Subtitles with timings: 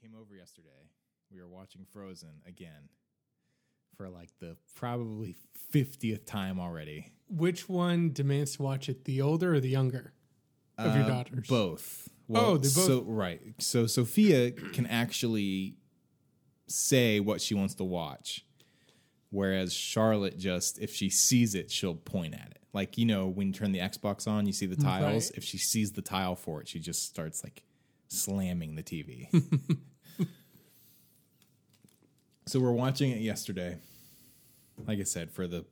[0.00, 0.90] came over yesterday,
[1.32, 2.88] we were watching Frozen again
[3.96, 5.36] for like the probably
[5.72, 7.12] 50th time already.
[7.28, 10.12] Which one demands to watch it, the older or the younger
[10.78, 11.48] of your Uh, daughters?
[11.48, 12.08] Both.
[12.28, 13.40] Oh, they both- So, right.
[13.58, 15.76] So Sophia can actually
[16.68, 18.44] say what she wants to watch,
[19.30, 22.62] whereas Charlotte just, if she sees it, she'll point at it.
[22.72, 25.30] Like, you know, when you turn the Xbox on, you see the tiles.
[25.30, 27.62] If she sees the tile for it, she just starts like
[28.08, 29.28] slamming the TV.
[32.46, 33.76] so we're watching it yesterday.
[34.86, 35.64] Like I said, for the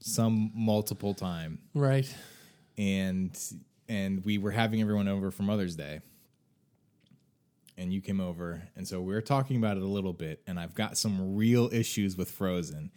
[0.00, 2.12] some multiple time Right.
[2.76, 3.38] and
[3.88, 6.00] and we were having everyone over for Mother's Day.
[7.78, 10.60] And you came over, and so we were talking about it a little bit, and
[10.60, 12.90] I've got some real issues with Frozen.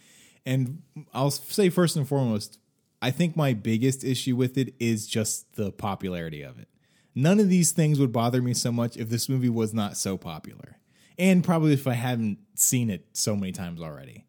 [0.45, 0.81] And
[1.13, 2.59] I'll say first and foremost,
[3.01, 6.67] I think my biggest issue with it is just the popularity of it.
[7.15, 10.17] None of these things would bother me so much if this movie was not so
[10.17, 10.77] popular.
[11.17, 14.25] And probably if I hadn't seen it so many times already.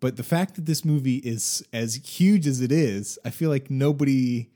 [0.00, 3.70] But the fact that this movie is as huge as it is, I feel like
[3.70, 4.50] nobody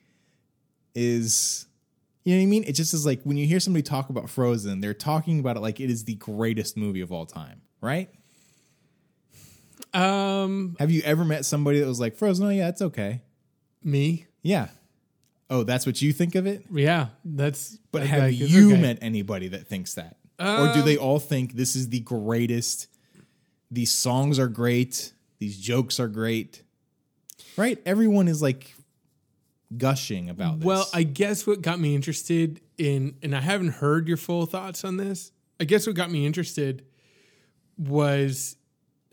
[0.94, 1.66] is
[2.24, 2.64] you know what I mean?
[2.64, 5.60] It just is like when you hear somebody talk about Frozen, they're talking about it
[5.60, 8.08] like it is the greatest movie of all time, right?
[9.92, 12.46] Um, Have you ever met somebody that was like Frozen?
[12.46, 13.20] Oh yeah, it's okay.
[13.82, 14.26] me.
[14.42, 14.68] Yeah.
[15.54, 16.64] Oh, that's what you think of it.
[16.68, 17.78] Yeah, that's.
[17.92, 18.80] But like, have you okay.
[18.80, 22.88] met anybody that thinks that, or do Um, they all think this is the greatest?
[23.70, 25.12] These songs are great.
[25.38, 26.64] These jokes are great.
[27.56, 27.80] Right?
[27.86, 28.74] Everyone is like
[29.78, 30.66] gushing about this.
[30.66, 34.84] Well, I guess what got me interested in, and I haven't heard your full thoughts
[34.84, 35.30] on this.
[35.60, 36.84] I guess what got me interested
[37.78, 38.56] was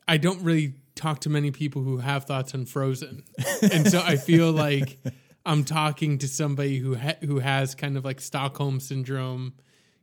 [0.08, 3.26] I don't really talk to many people who have thoughts on Frozen,
[3.62, 4.98] and so I feel like
[5.46, 9.54] I'm talking to somebody who ha- who has kind of like Stockholm syndrome.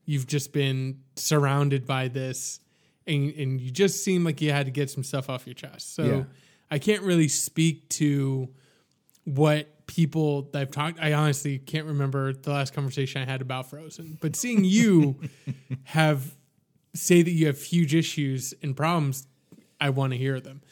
[0.04, 2.60] You've just been surrounded by this,
[3.06, 5.94] and and you just seem like you had to get some stuff off your chest.
[5.94, 6.22] So Yeah.
[6.70, 8.48] I can't really speak to
[9.24, 10.98] what people that I've talked.
[11.00, 15.20] I honestly can't remember the last conversation I had about Frozen, but seeing you
[15.84, 16.34] have
[16.94, 19.26] say that you have huge issues and problems,
[19.80, 20.62] I want to hear them.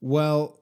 [0.00, 0.58] Well,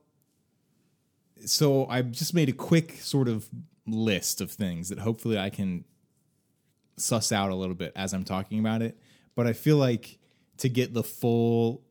[1.44, 3.48] so I've just made a quick sort of
[3.86, 5.84] list of things that hopefully I can
[6.96, 8.98] suss out a little bit as I'm talking about it.
[9.34, 10.18] But I feel like
[10.58, 11.82] to get the full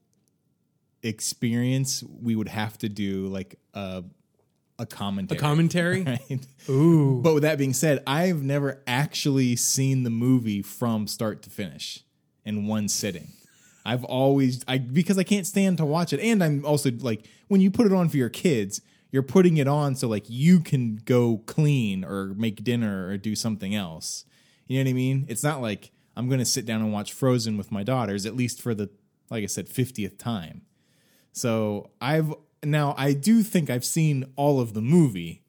[1.03, 4.03] experience, we would have to do like a
[4.77, 5.37] a commentary.
[5.37, 6.03] A commentary.
[6.03, 6.39] commentary.
[6.67, 6.69] right?
[6.69, 11.49] Ooh, But with that being said, I've never actually seen the movie from start to
[11.49, 12.03] finish
[12.45, 13.27] in one sitting.
[13.85, 17.61] I've always I because I can't stand to watch it, and I'm also like when
[17.61, 18.81] you put it on for your kids,
[19.11, 23.35] you're putting it on so like you can go clean or make dinner or do
[23.35, 24.25] something else.
[24.67, 25.25] You know what I mean?
[25.27, 28.35] It's not like I'm going to sit down and watch Frozen with my daughters at
[28.35, 28.89] least for the
[29.29, 30.61] like I said 50th time.
[31.31, 32.33] So I've
[32.63, 35.43] now I do think I've seen all of the movie.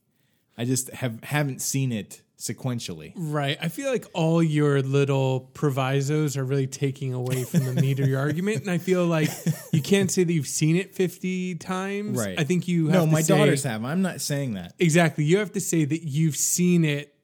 [0.57, 3.13] I just have haven't seen it sequentially.
[3.15, 3.57] right.
[3.61, 8.09] I feel like all your little provisos are really taking away from the meat of
[8.09, 9.29] your argument, and I feel like
[9.73, 12.19] you can't say that you've seen it fifty times.
[12.19, 12.39] Right.
[12.41, 13.85] I think you have No, to my say- daughters have.
[13.85, 14.75] I'm not saying that.
[14.79, 15.25] exactly.
[15.25, 17.15] You have to say that you've seen it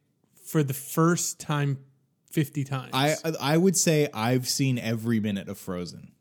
[0.44, 1.78] for the first time
[2.31, 2.91] fifty times.
[2.93, 6.12] I I would say I've seen every minute of Frozen.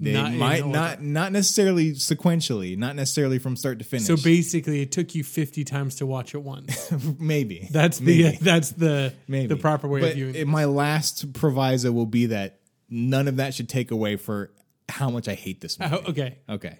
[0.00, 4.06] They Not might not not necessarily sequentially, not necessarily from start to finish.
[4.06, 6.90] So basically, it took you 50 times to watch it once.
[7.18, 8.38] maybe That's the Maybe.
[8.42, 12.26] that's the maybe the proper way but of viewing it- my last proviso will be
[12.26, 14.50] that none of that should take away for
[14.88, 16.02] how much I hate this oh, movie.
[16.06, 16.78] Oh, okay, Okay.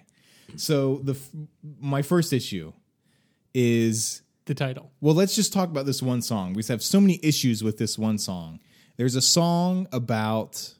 [0.57, 1.29] So the f-
[1.79, 2.71] my first issue
[3.53, 4.91] is the title.
[5.01, 6.53] well, let's just talk about this one song.
[6.53, 8.59] We have so many issues with this one song.
[8.97, 10.73] There's a song about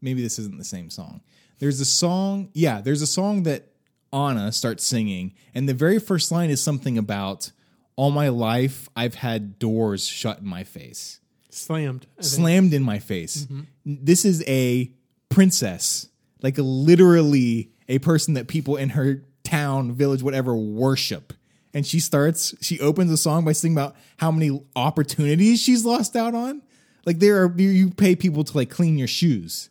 [0.00, 1.20] maybe this isn't the same song.
[1.62, 3.68] There's a song, yeah, there's a song that
[4.12, 7.52] Anna starts singing, and the very first line is something about
[7.94, 11.20] all my life I've had doors shut in my face
[11.50, 12.08] Slammed.
[12.18, 13.44] Slammed in my face.
[13.44, 13.60] Mm-hmm.
[13.84, 14.90] This is a
[15.28, 16.08] princess,
[16.42, 21.32] like literally a person that people in her town, village, whatever worship.
[21.72, 26.16] And she starts, she opens the song by singing about how many opportunities she's lost
[26.16, 26.62] out on.
[27.06, 29.70] Like there are, you- you pay people to like clean your shoes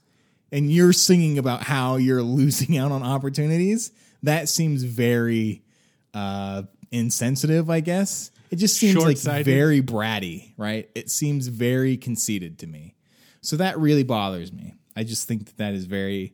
[0.52, 3.92] and you're singing about how you're losing out on opportunities.
[4.24, 5.64] That seems very
[6.14, 8.32] uh, insensitive, I guess.
[8.52, 10.90] It just seems like very bratty, right?
[10.94, 12.96] It seems very conceited to me.
[13.42, 14.76] So that really bothers me.
[14.96, 16.34] I just think that that is very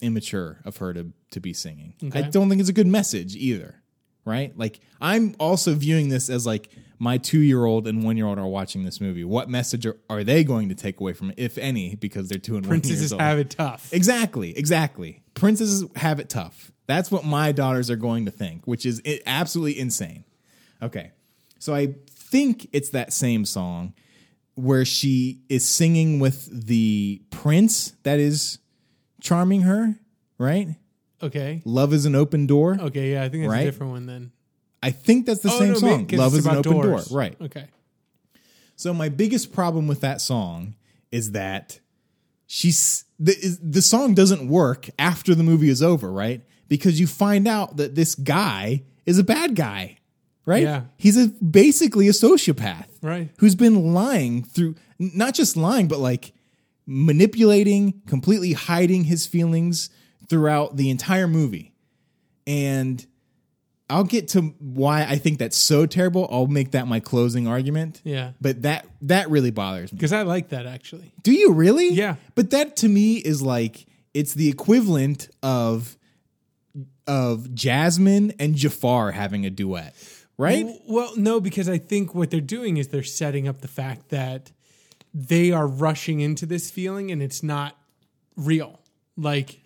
[0.00, 1.94] immature of her to to be singing.
[2.14, 3.79] I don't think it's a good message either.
[4.24, 4.56] Right?
[4.56, 8.38] Like I'm also viewing this as like my two year old and one year old
[8.38, 9.24] are watching this movie.
[9.24, 12.38] What message are, are they going to take away from it, if any, because they're
[12.38, 13.22] two and one Princesses years old?
[13.22, 13.92] have it tough.
[13.92, 15.22] Exactly, exactly.
[15.34, 16.70] Princesses have it tough.
[16.86, 20.24] That's what my daughters are going to think, which is absolutely insane.
[20.82, 21.12] Okay.
[21.58, 23.94] So I think it's that same song
[24.54, 28.58] where she is singing with the prince that is
[29.20, 29.94] charming her,
[30.36, 30.76] right?
[31.22, 31.62] Okay.
[31.64, 32.76] Love is an open door.
[32.80, 33.12] Okay.
[33.12, 33.62] Yeah, I think that's Right?
[33.62, 34.32] a different one then.
[34.82, 36.08] I think that's the Oh, same no, song.
[36.12, 37.06] Love is an open doors.
[37.08, 37.18] door.
[37.18, 37.36] Right.
[37.40, 37.64] Okay.
[38.76, 40.74] So my biggest problem with that song
[41.12, 41.80] is that
[42.46, 46.40] she's the is- the song doesn't work after the movie is over, right?
[46.68, 49.98] Because you find out that this guy is a bad guy,
[50.46, 50.62] right?
[50.62, 50.84] Yeah.
[50.96, 53.28] He's a basically a sociopath, Right.
[53.38, 56.32] Who's been lying through not just lying, but like
[56.86, 59.90] manipulating, completely hiding his feelings
[60.30, 61.74] throughout the entire movie.
[62.46, 63.04] And
[63.90, 66.26] I'll get to why I think that's so terrible.
[66.30, 68.00] I'll make that my closing argument.
[68.04, 68.32] Yeah.
[68.40, 69.96] But that that really bothers me.
[69.96, 71.12] Because I like that actually.
[71.22, 71.90] Do you really?
[71.90, 72.14] Yeah.
[72.34, 75.98] But that to me is like it's the equivalent of
[77.06, 79.94] of Jasmine and Jafar having a duet.
[80.38, 80.60] Right?
[80.64, 84.08] W- Well, no, because I think what they're doing is they're setting up the fact
[84.10, 84.52] that
[85.12, 87.76] they are rushing into this feeling and it's not
[88.36, 88.80] real.
[89.16, 89.60] Like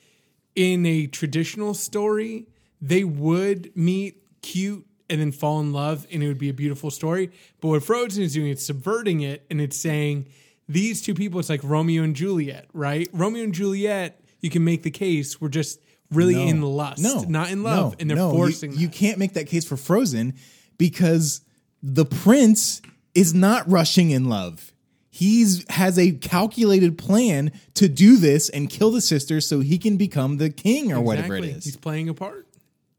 [0.54, 2.46] in a traditional story,
[2.80, 6.90] they would meet cute and then fall in love and it would be a beautiful
[6.90, 7.30] story.
[7.60, 10.26] But what Frozen is doing, it's subverting it and it's saying
[10.68, 13.08] these two people, it's like Romeo and Juliet, right?
[13.12, 15.80] Romeo and Juliet, you can make the case, we're just
[16.10, 16.46] really No.
[16.46, 17.22] in lust, No.
[17.28, 17.92] not in love.
[17.92, 17.96] No.
[17.98, 18.30] and they're No.
[18.32, 18.94] Forcing You, that.
[18.96, 20.34] can't make that case for Frozen
[20.78, 21.40] because
[21.82, 22.80] the prince
[23.14, 24.72] is not rushing in love.
[25.16, 29.96] He's has a calculated plan to do this and kill the sister so he can
[29.96, 31.64] become the king or whatever it is.
[31.64, 32.48] He's playing a part.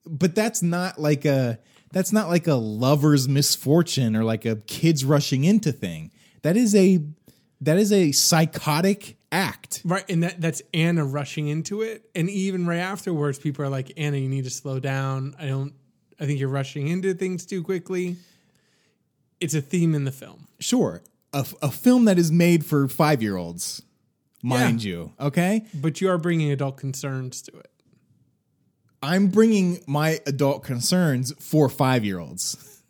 [0.05, 1.59] but that's not like a
[1.91, 6.09] that's not like a lover's misfortune or like a kids rushing into thing.
[6.43, 7.03] That is a
[7.59, 9.81] that is a psychotic act.
[9.83, 13.91] Right, and that that's Anna rushing into it, and even right afterwards, people are like,
[13.97, 15.35] "Anna, you need to slow down.
[15.37, 15.73] I don't.
[16.17, 18.15] I think you're rushing into things too quickly."
[19.41, 20.47] It's a theme in the film.
[20.59, 21.01] Sure,
[21.35, 23.83] a, a film that is made for five year olds,
[24.41, 25.11] mind you.
[25.19, 27.69] Okay, but you are bringing adult concerns to it.
[29.03, 32.81] I'm bringing my adult concerns for five year olds.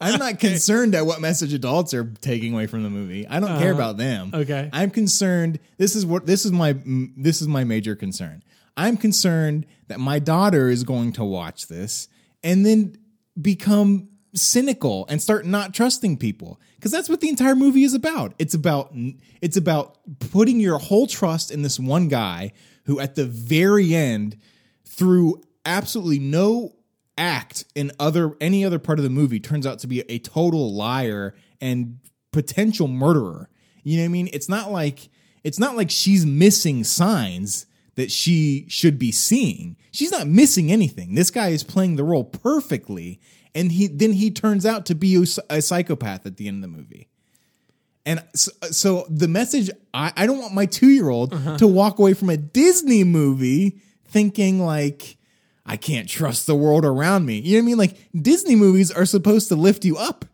[0.00, 3.28] I'm not concerned at what message adults are taking away from the movie.
[3.28, 4.30] I don't care about them.
[4.32, 4.42] Uh-huh.
[4.42, 4.70] Okay.
[4.72, 5.60] I'm concerned.
[5.76, 8.42] This is what this is my mm, this is my major concern.
[8.76, 12.08] I'm concerned that my daughter is going to watch this
[12.42, 12.96] and then
[13.40, 18.34] become cynical and start not trusting people because that's what the entire movie is about.
[18.38, 18.94] It's about
[19.40, 22.52] it's about putting your whole trust in this one guy
[22.84, 24.36] who at the very end
[24.84, 26.74] through absolutely no
[27.16, 30.74] act in other any other part of the movie turns out to be a total
[30.74, 31.98] liar and
[32.32, 33.48] potential murderer.
[33.82, 34.28] You know what I mean?
[34.32, 35.08] It's not like
[35.42, 39.76] it's not like she's missing signs that she should be seeing.
[39.92, 41.14] She's not missing anything.
[41.14, 43.20] This guy is playing the role perfectly
[43.54, 46.76] and he then he turns out to be a, psychopath at the end of the
[46.76, 47.08] movie.
[48.06, 51.58] And so, so the message I, I don't want my two year old uh-huh.
[51.58, 55.16] to walk away from a Disney movie thinking like
[55.64, 57.38] I can't trust the world around me.
[57.38, 57.78] You know what I mean?
[57.78, 60.24] Like Disney movies are supposed to lift you up.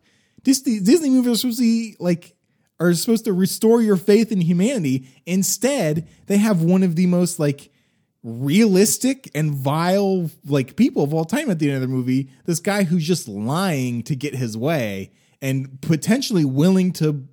[0.43, 2.35] Disney Disney movies are supposed to be like
[2.79, 5.07] are supposed to restore your faith in humanity.
[5.25, 7.70] Instead, they have one of the most like
[8.23, 12.29] realistic and vile like people of all time at the end of the movie.
[12.45, 15.11] This guy who's just lying to get his way
[15.41, 17.27] and potentially willing to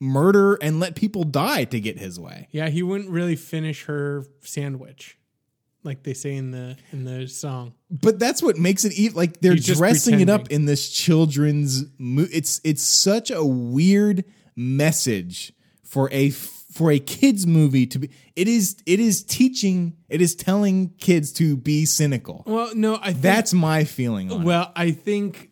[0.00, 2.48] murder and let people die to get his way.
[2.50, 5.18] Yeah, he wouldn't really finish her sandwich,
[5.84, 7.74] like they say in the in the song.
[7.90, 12.28] But that's what makes it even like they're dressing it up in this children's mo-
[12.32, 14.24] it's it's such a weird
[14.56, 15.52] message
[15.84, 16.30] for a
[16.70, 21.32] for a kids movie to be it is it is teaching it is telling kids
[21.32, 22.44] to be cynical.
[22.46, 24.44] Well, no, I think, That's my feeling on it.
[24.44, 25.50] well, I think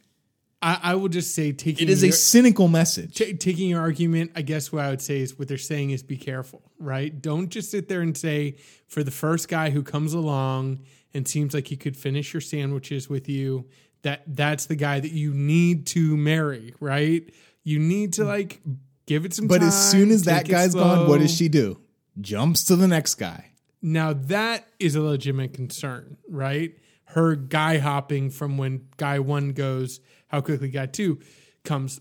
[0.63, 3.19] I, I would just say taking It is a cynical message.
[3.19, 6.03] ta taking your argument, I guess what I would say is what they're saying is
[6.03, 7.21] be careful, right?
[7.21, 8.57] Don't just sit there and say
[8.89, 10.81] for the first guy who comes along
[11.15, 13.67] and seems like he could finish your sandwiches with you,
[14.03, 17.29] that that's the guy that you need to marry, right?
[17.65, 18.61] You need to like
[19.09, 19.69] give it some But time.
[19.69, 21.81] as soon as that guy's gone, what does she do?
[22.21, 23.53] Jumps to the next guy.
[23.83, 26.77] Now that is a legitimate concern, right?
[27.07, 31.19] Her guy hopping from when guy one goes, how quickly guy two
[31.65, 32.01] comes.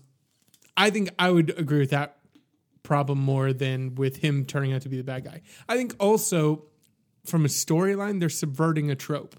[0.76, 2.18] I think I would agree with that
[2.82, 5.42] problem more than with him turning out to be the bad guy.
[5.68, 6.64] I think also
[7.24, 9.36] from a storyline, they're subverting a trope.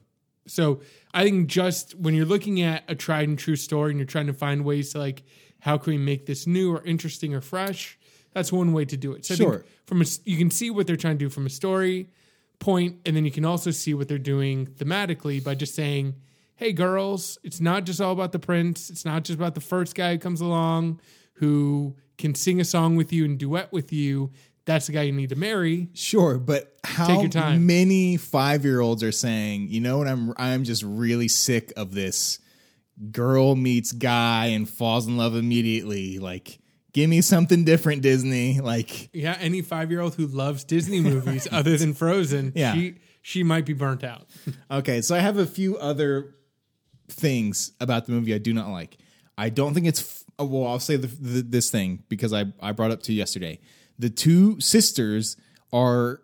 [0.47, 0.81] So
[1.13, 4.27] I think just when you're looking at a tried and true story and you're trying
[4.27, 5.23] to find ways to like,
[5.59, 7.97] how can we make this new or interesting or fresh?
[8.33, 9.25] That's one way to do it.
[9.25, 9.65] So Sure.
[9.85, 12.07] from a, you can see what they're trying to do from a story
[12.59, 16.13] point, and then you can also see what they're doing thematically by just saying,
[16.55, 18.89] "Hey, girls, it's not just all about the prince.
[18.89, 20.99] It's not just about the first guy who comes along
[21.35, 24.29] who can sing a song with you and duet with you.
[24.65, 27.65] That's the guy you need to marry." Sure, but how Take your time.
[27.65, 31.93] many five year olds are saying, you know what, I'm I'm just really sick of
[31.93, 32.39] this
[33.11, 36.19] girl meets guy and falls in love immediately.
[36.19, 36.59] Like,
[36.93, 38.59] give me something different, Disney.
[38.59, 42.73] Like, Yeah, any five year old who loves Disney movies other than Frozen, Yeah.
[42.73, 44.27] she she might be burnt out.
[44.71, 46.35] okay, so I have a few other
[47.09, 48.97] things about the movie I do not like.
[49.37, 50.67] I don't think it's f- oh, well.
[50.67, 53.59] I'll say the, the, this thing because I I brought up to you yesterday.
[53.97, 55.37] The two sisters
[55.73, 56.21] are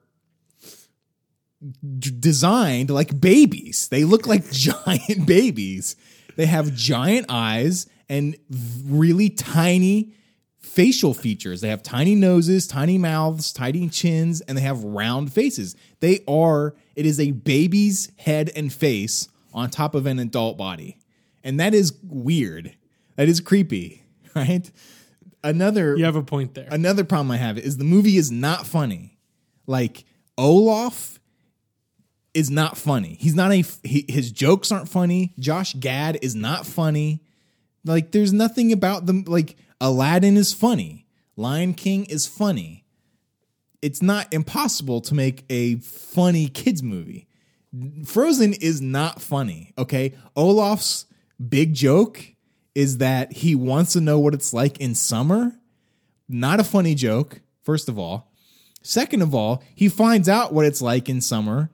[1.99, 3.87] d- designed like babies.
[3.89, 5.95] They look like giant babies.
[6.35, 8.35] They have giant eyes and
[8.85, 10.13] really tiny
[10.59, 11.61] facial features.
[11.61, 15.75] They have tiny noses, tiny mouths, tiny chins, and they have round faces.
[16.01, 20.99] They are, it is a baby's head and face on top of an adult body.
[21.43, 22.75] And that is weird.
[23.15, 24.03] That is creepy,
[24.35, 24.69] right?
[25.43, 26.67] Another You have a point there.
[26.71, 29.17] another problem I have is the movie is not funny.
[29.67, 30.03] Like
[30.37, 31.19] Olaf
[32.35, 33.17] is not funny.
[33.19, 35.33] He's not a he, his jokes aren't funny.
[35.39, 37.23] Josh Gad is not funny.
[37.85, 41.07] Like there's nothing about them like Aladdin is funny.
[41.37, 42.85] Lion King is funny.
[43.81, 47.27] It's not impossible to make a funny kids movie.
[48.05, 50.13] Frozen is not funny, okay?
[50.35, 51.05] Olaf's
[51.49, 52.23] big joke
[52.73, 55.53] is that he wants to know what it's like in summer.
[56.27, 58.31] Not a funny joke, first of all.
[58.81, 61.69] Second of all, he finds out what it's like in summer.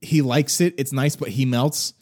[0.00, 0.74] He likes it.
[0.78, 1.94] It's nice, but he melts.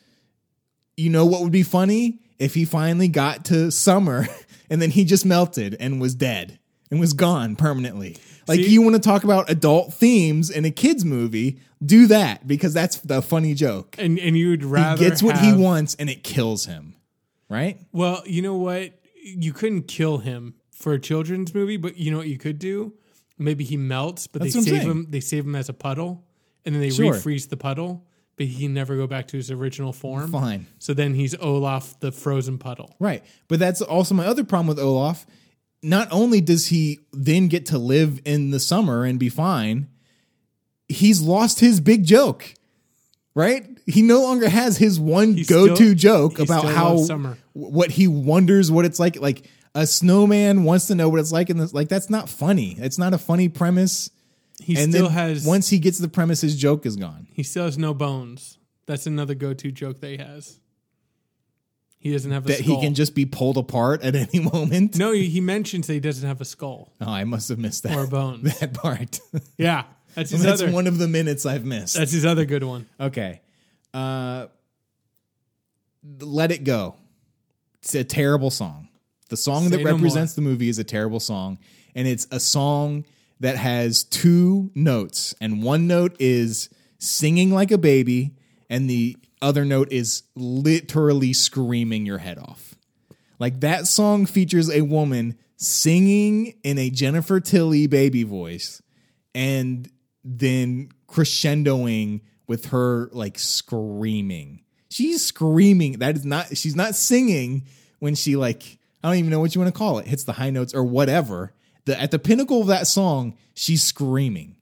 [0.97, 2.21] You know what would be funny?
[2.39, 4.27] If he finally got to summer
[4.71, 6.59] and then he just melted and was dead
[6.91, 8.17] and was gone permanently.
[8.47, 12.47] Like See- you want to talk about adult themes in a kids movie, do that
[12.47, 13.97] because that's the funny joke.
[13.99, 16.95] and and you'd rather He gets what he wants and it kills him.
[17.49, 17.79] Right?
[17.93, 18.93] Well, you know what?
[19.23, 22.95] You couldn't kill him for a children's movie, but you know what you could do?
[23.39, 25.07] Maybe he melts, but That's they save him.
[25.11, 26.25] They save him as a puddle,
[26.69, 27.15] and then they Sure.
[27.15, 28.05] refreeze the puddle,
[28.37, 30.31] but he can never go back to his original form.
[30.31, 30.67] Fine.
[30.79, 32.95] So then he's Olaf, the frozen puddle.
[33.01, 33.25] Right.
[33.49, 35.27] But that's also my other problem with Olaf.
[35.83, 39.89] Not only does he then get to live in the summer and be fine,
[40.89, 42.55] he's lost his big joke.
[43.35, 43.67] Right?
[43.87, 47.39] He no longer has his one go-to still- joke about how summer.
[47.55, 51.49] what he wonders what it's like like a snowman wants to know what it's like
[51.51, 52.77] and like that's not funny.
[52.79, 54.11] It's not a funny premise.
[54.63, 57.29] He and still has once he gets the premise his joke is gone.
[57.33, 58.59] he still has no bones.
[58.87, 60.59] That's another go-to joke that he has.
[61.99, 62.77] He doesn't have a That skull.
[62.81, 64.97] he can just be pulled apart at any moment.
[64.99, 67.83] no, he he mentions that he doesn't have a skull Oh, I must have missed
[67.85, 67.97] that.
[67.97, 68.59] or bones.
[68.61, 69.21] that part.
[69.59, 69.85] yeah,
[70.15, 70.73] that's his That's other.
[70.73, 71.97] one of the minutes I've missed.
[71.97, 72.87] That's his other good one.
[73.01, 73.41] okay.
[73.95, 74.47] Uh,
[76.21, 76.97] Let It Go.
[77.83, 78.89] It's a terrible song.
[79.29, 81.59] The song Say that no represents the movie is a terrible song.
[81.95, 83.05] And it's a song
[83.41, 85.35] that has two notes.
[85.41, 86.69] And one note is
[86.99, 88.35] singing like a baby,
[88.69, 92.75] and the other note is literally screaming your head off.
[93.39, 98.83] Like that song features a woman singing in a Jennifer Tilly baby voice
[99.35, 99.91] and
[100.25, 104.63] then crescendoing with her like screaming.
[104.91, 105.99] She's screaming.
[105.99, 107.67] That is not she's not singing
[107.99, 110.07] when she like I don't even know what you want to call it.
[110.07, 111.53] Hits the high notes or whatever.
[111.89, 114.57] The at the pinnacle of that song, she's screaming.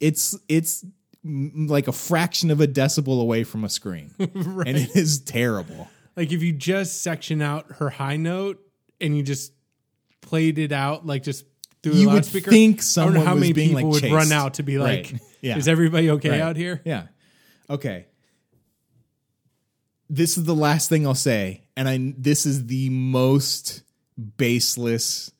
[0.00, 0.84] It's it's
[1.24, 4.14] like a fraction of a decibel away from a scream.
[4.18, 5.88] And it is terrible.
[6.16, 8.60] Like if you just section out her high note
[9.00, 9.52] and you just
[10.20, 11.44] played it out like just
[11.82, 13.82] through You a would loudspeaker, think I don't someone know how was many being, people
[13.84, 14.14] like, would chased.
[14.14, 15.20] run out to be like, Right.
[15.40, 15.56] Yeah.
[15.58, 16.40] "Is everybody okay Right.
[16.40, 17.06] out here?" Yeah.
[17.70, 18.06] Okay.
[20.10, 23.82] This is the last thing I'll say, and I this is the most
[24.36, 25.30] baseless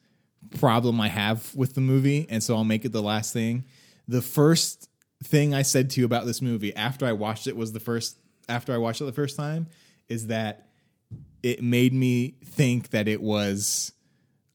[0.56, 3.64] problem I have with the movie, and so I'll make it the last thing.
[4.06, 4.88] The first
[5.22, 8.18] thing I said to you about this movie after I watched it was the first
[8.48, 9.66] after I watched it the first time
[10.08, 10.68] is that
[11.42, 13.92] it made me think that it was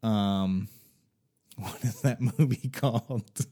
[0.02, 0.68] um
[1.58, 3.46] what is that movie called?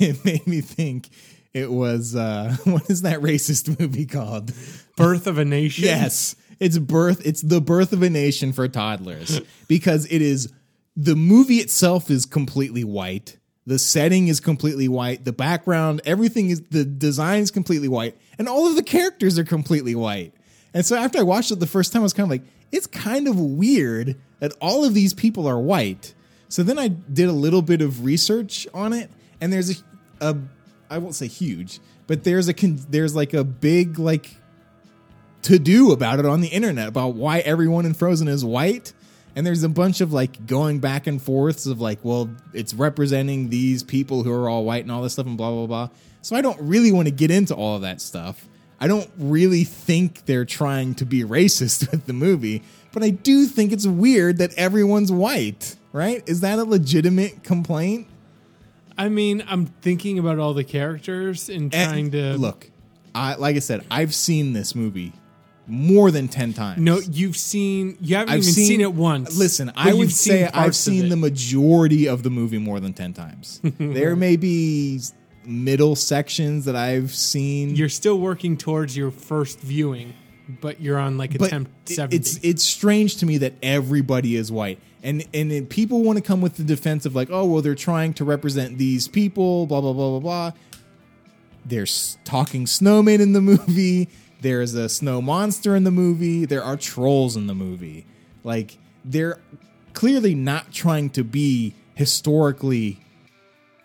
[0.00, 1.10] it made me think
[1.52, 4.52] it was uh what is that racist movie called?
[4.96, 5.84] Birth of a Nation.
[5.84, 7.26] Yes, it's birth.
[7.26, 10.52] It's the birth of a nation for toddlers because it is
[10.96, 13.38] the movie itself is completely white.
[13.66, 15.24] The setting is completely white.
[15.24, 19.44] The background, everything is the design is completely white, and all of the characters are
[19.44, 20.34] completely white.
[20.74, 22.42] And so after I watched it the first time, I was kind of like,
[22.72, 26.14] it's kind of weird that all of these people are white.
[26.48, 29.84] So then I did a little bit of research on it, and there's a,
[30.20, 30.36] a
[30.88, 34.36] I won't say huge, but there's a there's like a big like
[35.42, 38.92] to do about it on the internet about why everyone in Frozen is white.
[39.36, 43.48] And there's a bunch of like going back and forths of like, well, it's representing
[43.48, 45.88] these people who are all white and all this stuff and blah blah blah.
[46.22, 48.46] So I don't really want to get into all of that stuff.
[48.80, 53.46] I don't really think they're trying to be racist with the movie, but I do
[53.46, 56.22] think it's weird that everyone's white, right?
[56.28, 58.08] Is that a legitimate complaint?
[58.98, 62.70] I mean, I'm thinking about all the characters and And trying to look.
[63.14, 65.12] I like I said, I've seen this movie
[65.70, 66.80] more than ten times.
[66.80, 67.96] No, you've seen.
[68.00, 69.38] You haven't I've even seen, seen, it once.
[69.38, 73.60] Listen, I would say I've seen the majority of the movie more than ten times.
[73.78, 75.00] there may be
[75.44, 77.74] middle sections that I've seen.
[77.76, 80.12] You're still working towards your first viewing,
[80.60, 82.16] but you're on like but attempt it- seventy.
[82.16, 86.40] it's it's strange to me that everybody is white, and and people want to come
[86.40, 89.92] with the defense of like, oh well, they're trying to represent these people, blah blah
[89.92, 90.52] blah blah blah.
[91.64, 94.08] There's talking snowmen in the movie.
[94.40, 96.44] There's a snow monster in the movie.
[96.46, 98.06] There are trolls in the movie.
[98.42, 99.40] Like they're
[99.92, 103.00] clearly not trying to be historically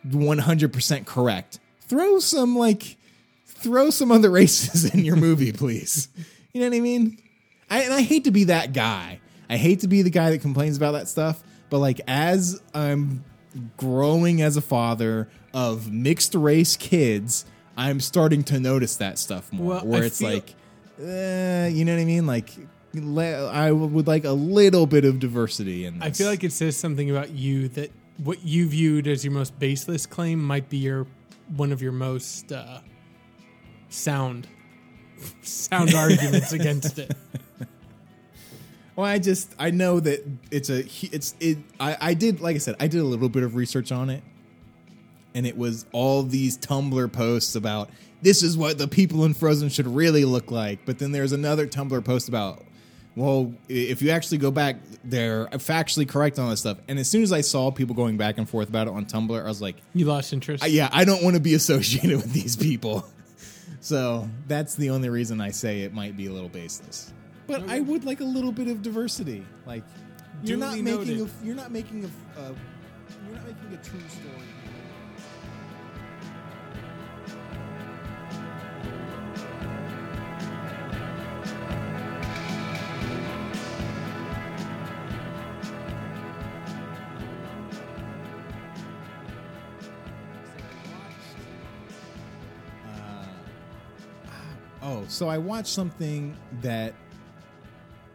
[0.08, 1.60] 100% correct.
[1.82, 2.98] Throw some like
[3.46, 6.08] throw some other races in your movie, please.
[6.54, 7.18] You know what I mean?
[7.70, 9.20] I, and I hate to be that guy.
[9.50, 11.44] I hate to be the guy that complains about that stuff.
[11.70, 13.24] But like, as I'm
[13.78, 17.46] growing as a father of mixed race kids,
[17.78, 19.76] I'm starting to notice that stuff more.
[19.76, 20.56] Well, where I it's feel- like,
[21.00, 22.26] uh, you know what I mean?
[22.26, 22.50] Like,
[22.94, 26.08] le- I would like a little bit of diversity in this.
[26.08, 27.92] I feel like it says something about you that
[28.24, 31.06] what you viewed as your most baseless claim might be your
[31.58, 32.80] one of your most uh,
[33.90, 34.48] sound
[35.42, 37.12] sound arguments against it.
[38.96, 41.58] Well, I just I know that it's a it's it.
[41.82, 44.24] I I did like I said I did a little bit of research on it,
[45.36, 47.92] and it was all these Tumblr posts about
[48.24, 50.80] this is what the people in Frozen should really look like.
[50.86, 52.64] But then there's another Tumblr post about
[53.16, 56.80] well, if you actually go back, they're factually correct on this stuff.
[56.90, 59.40] And as soon as I saw people going back and forth about it on Tumblr,
[59.42, 60.64] I was like, You lost interest.
[60.64, 63.06] I- yeah, I don't want to be associated with these people.
[63.82, 67.14] So that's the only reason I say it might be a little baseless.
[67.46, 69.46] But I would like a little bit of diversity.
[69.68, 69.84] Like
[70.44, 72.08] you're not Duly making a, you're not making a
[72.40, 72.54] uh,
[73.28, 74.45] you're not making a true story.
[94.86, 96.94] Oh, so I watched something that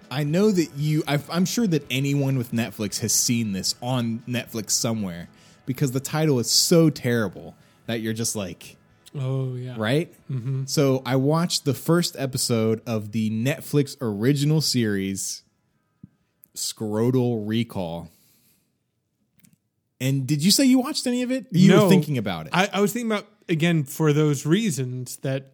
[0.08, 1.02] I know that you.
[1.08, 5.28] i I'm sure that anyone with Netflix has seen this on Netflix somewhere
[5.66, 7.56] because the title is so terrible
[7.86, 8.76] that you're just like,
[9.18, 9.74] oh yeah.
[9.76, 10.12] right?
[10.30, 10.66] Mm-hmm.
[10.66, 15.42] So I watched the first episode of the Netflix original series,
[16.54, 18.10] Scrotal Recall.
[20.00, 21.46] And did you say you watched any of it?
[21.50, 21.82] You No.
[21.84, 22.52] were thinking about it.
[22.54, 25.52] I, I was thinking about again for those reasons that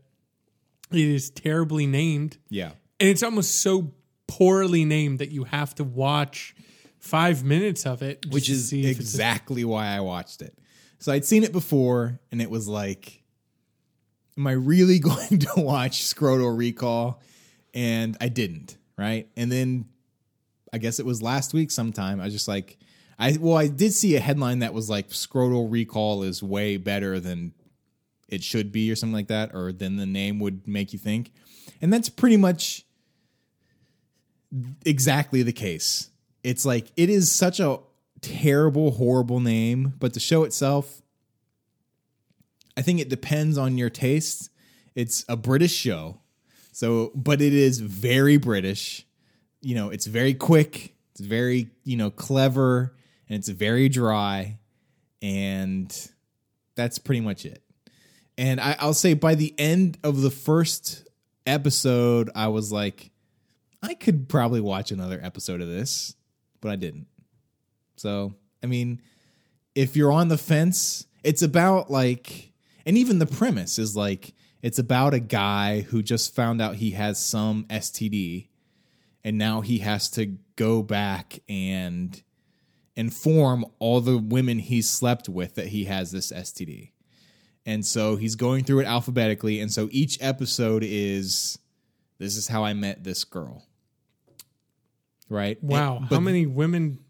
[0.90, 2.72] it is terribly named, yeah.
[3.00, 3.92] and it's almost so
[4.26, 6.54] poorly named that you have to watch
[6.98, 10.58] five minutes of it, which is exactly why I watched it.
[10.98, 13.22] So I'd seen it before, and it was like,
[14.36, 17.20] am I really going to watch Scrotal Recall?
[17.74, 19.28] And I didn't, right?
[19.36, 19.86] And then
[20.72, 22.20] I guess it was last week sometime.
[22.20, 22.78] I was just like,
[23.18, 27.20] I well, I did see a headline that was like Scrotal Recall is way better
[27.20, 27.52] than
[28.28, 31.32] it should be, or something like that, or then the name would make you think.
[31.80, 32.84] And that's pretty much
[34.84, 36.10] exactly the case.
[36.42, 37.78] It's like it is such a
[38.20, 41.02] terrible, horrible name, but the show itself,
[42.76, 44.50] I think it depends on your taste.
[44.94, 46.20] It's a British show,
[46.72, 49.06] so but it is very British.
[49.60, 50.94] You know, it's very quick.
[51.12, 52.94] It's very you know clever,
[53.28, 54.58] and it's very dry,
[55.20, 56.10] and
[56.76, 57.62] that's pretty much it.
[58.38, 61.06] And I, I'll say by the end of the first
[61.46, 63.10] episode, I was like,
[63.82, 66.14] I could probably watch another episode of this,
[66.60, 67.06] but I didn't.
[67.96, 69.00] So, I mean,
[69.74, 72.52] if you're on the fence, it's about like,
[72.84, 76.92] and even the premise is like, it's about a guy who just found out he
[76.92, 78.48] has some STD,
[79.22, 82.22] and now he has to go back and
[82.96, 86.90] inform all the women he's slept with that he has this STD.
[87.66, 89.60] And so he's going through it alphabetically.
[89.60, 91.58] And so each episode is
[92.18, 93.66] this is how I met this girl.
[95.28, 95.62] Right?
[95.62, 95.96] Wow.
[95.98, 97.00] And- How many women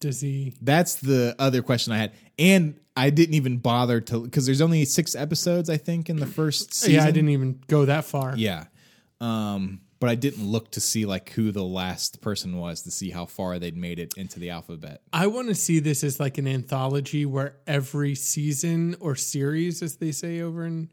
[0.00, 0.54] does he?
[0.62, 2.12] That's the other question I had.
[2.38, 6.26] And I didn't even bother to because there's only six episodes, I think, in the
[6.26, 6.94] first season.
[6.94, 8.34] Yeah, I didn't even go that far.
[8.36, 8.64] Yeah.
[9.20, 13.10] Um, but I didn't look to see like who the last person was to see
[13.10, 15.00] how far they'd made it into the alphabet.
[15.12, 19.96] I want to see this as like an anthology where every season or series, as
[19.96, 20.90] they say over in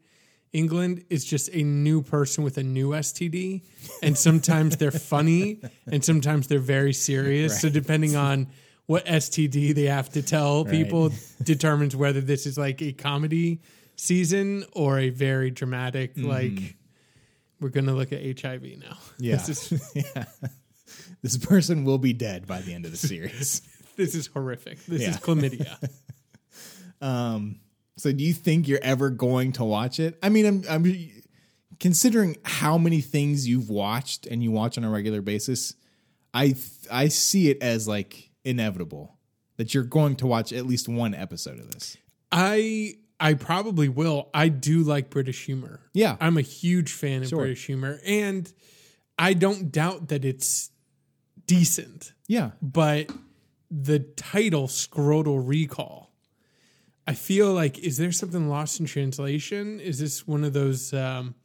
[0.53, 3.63] England, is just a new person with a new STD.
[4.01, 5.59] And sometimes they're funny
[5.91, 7.59] and sometimes they're very serious.
[7.59, 8.47] So, depending on
[8.85, 11.11] what STD they have to tell people,
[11.43, 13.61] determines whether this is like a comedy
[13.95, 16.27] season or a very dramatic, mm.
[16.27, 16.75] like,
[17.63, 18.97] we're going to look at HIV now.
[19.17, 19.37] Yeah.
[19.37, 20.25] This is, yeah.
[21.21, 23.61] This person will be dead by the end of the series.
[23.95, 24.85] this is horrific.
[24.85, 25.13] This is Yeah.
[25.17, 25.89] chlamydia.
[27.01, 27.59] Um,
[27.97, 30.17] so do you think you're ever going to watch it?
[30.21, 31.09] I mean, I'm, I'm
[31.79, 35.73] considering how many things you've watched and you watch on a regular basis.
[36.33, 36.55] I
[36.91, 39.17] I see it as like inevitable
[39.57, 41.95] that you're going to watch at least one episode of this.
[42.31, 44.29] I I probably will.
[44.33, 45.79] I do like British humor.
[45.93, 46.17] Yeah.
[46.19, 47.39] I'm a huge fan of Sure.
[47.39, 48.51] British humor and
[49.17, 50.71] I don't doubt that it's
[51.47, 52.51] decent, Yeah.
[52.61, 53.09] but
[53.69, 56.11] the title Scrotal Recall.
[57.07, 59.79] I feel like is there something lost in translation?
[59.79, 61.35] Is this one of those um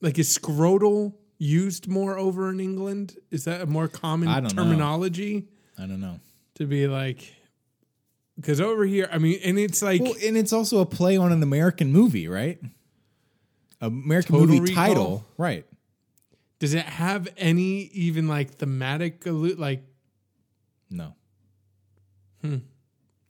[0.00, 3.16] like is scrotal used more over in England?
[3.30, 4.62] Is that a more common I don't know.
[4.62, 6.20] terminology I don't know.
[6.56, 7.34] to be like
[8.38, 11.32] because over here, I mean, and it's like Well, and it's also a play on
[11.32, 12.58] an American movie, right?
[13.80, 14.74] American Total movie Recall?
[14.86, 15.66] title, right?
[16.58, 19.82] Does it have any even like thematic allu- like
[20.90, 21.14] No,
[22.42, 22.56] Hmm.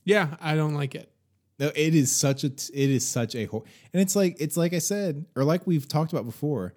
[0.05, 1.11] yeah, I don't like it.
[1.59, 4.73] no, it is such a it is such a hor- and it's like it's like
[4.73, 6.75] I said or like we've talked about before.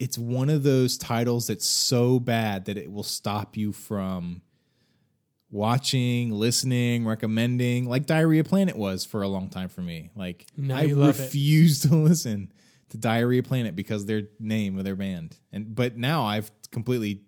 [0.00, 4.42] It's one of those titles that's so bad that it will stop you from
[5.54, 10.10] watching, listening, recommending, like Diarrhea Planet was for a long time for me.
[10.16, 11.22] Like Now I you love it.
[11.22, 12.52] refused to listen
[12.90, 15.36] to Diarrhea Planet because their name of their band.
[15.52, 17.22] And but now I've completely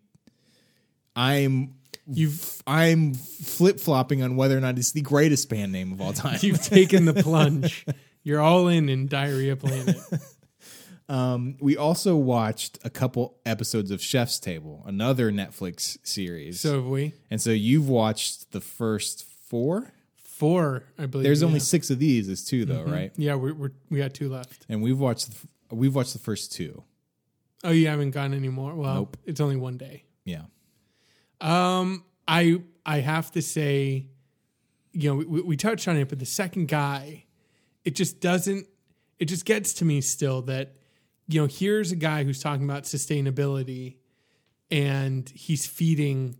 [1.15, 1.75] I'm
[2.09, 6.13] You've I'm flip flopping on whether or not it's the greatest band name of all
[6.25, 6.39] time.
[6.41, 7.85] you've taken the plunge.
[8.23, 9.97] You're all in in Diarrhea Planet.
[11.09, 16.61] Um, we also watched a couple episodes of Chef's Table, another Netflix series.
[16.61, 19.93] So have we and so you've watched the first four.
[20.17, 21.25] four, I believe.
[21.25, 21.47] There's yeah.
[21.49, 22.29] only six of these.
[22.29, 23.13] Is 2 though, right?
[23.17, 23.35] yeah.
[23.37, 24.67] We're, we're we got two left.
[24.69, 26.83] And we've watched the, we've watched the first two.
[27.65, 28.75] Oh, you haven't gone anymore.
[28.75, 29.17] Well, Nope.
[29.25, 30.05] it's only one day.
[30.25, 30.43] Yeah,
[31.41, 34.09] Um, I I have to say,
[34.93, 37.25] you know, we, we touched on it, but the second guy,
[37.85, 38.67] it just doesn't.
[39.19, 40.75] It just gets to me still that,
[41.29, 43.97] you know, here's a guy who's talking about sustainability,
[44.71, 46.37] and he's feeding,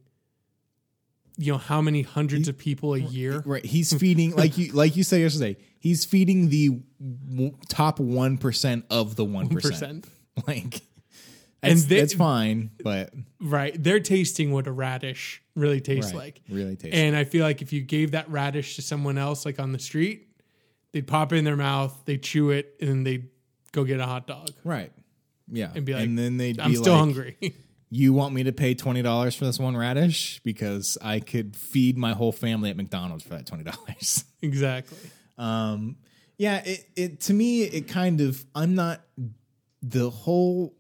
[1.37, 3.43] you know, how many hundreds of people a year.
[3.45, 3.65] right.
[3.65, 5.57] He's feeding like you like you said yesterday.
[5.79, 6.81] He's feeding the
[7.29, 9.73] w- top one percent of the one percent.
[9.73, 10.07] Percent.
[10.47, 10.83] Like,
[11.63, 13.75] And that's, they- fine, but Right.
[13.83, 16.43] They're tasting what a radish really tastes right, like.
[16.51, 16.93] really tasty.
[16.97, 19.79] And I feel like if you gave that radish to someone else, like on the
[19.79, 20.29] street,
[20.93, 23.29] they'd pop it in their mouth, they chew it, and they'd
[23.77, 24.51] go get a hot dog.
[24.65, 24.91] Right.
[25.53, 25.71] Yeah.
[25.75, 27.37] And be like, and then they'd I'm be still like, hungry.
[27.89, 31.97] You want me to pay twenty dollars for this one radish because I could feed
[31.97, 34.25] my whole family at McDonald's for that twenty dollars.
[34.43, 34.99] exactly.
[35.39, 35.97] um,
[36.37, 36.65] yeah.
[36.65, 39.03] It, it to me it kind of I'm not
[39.83, 40.75] the whole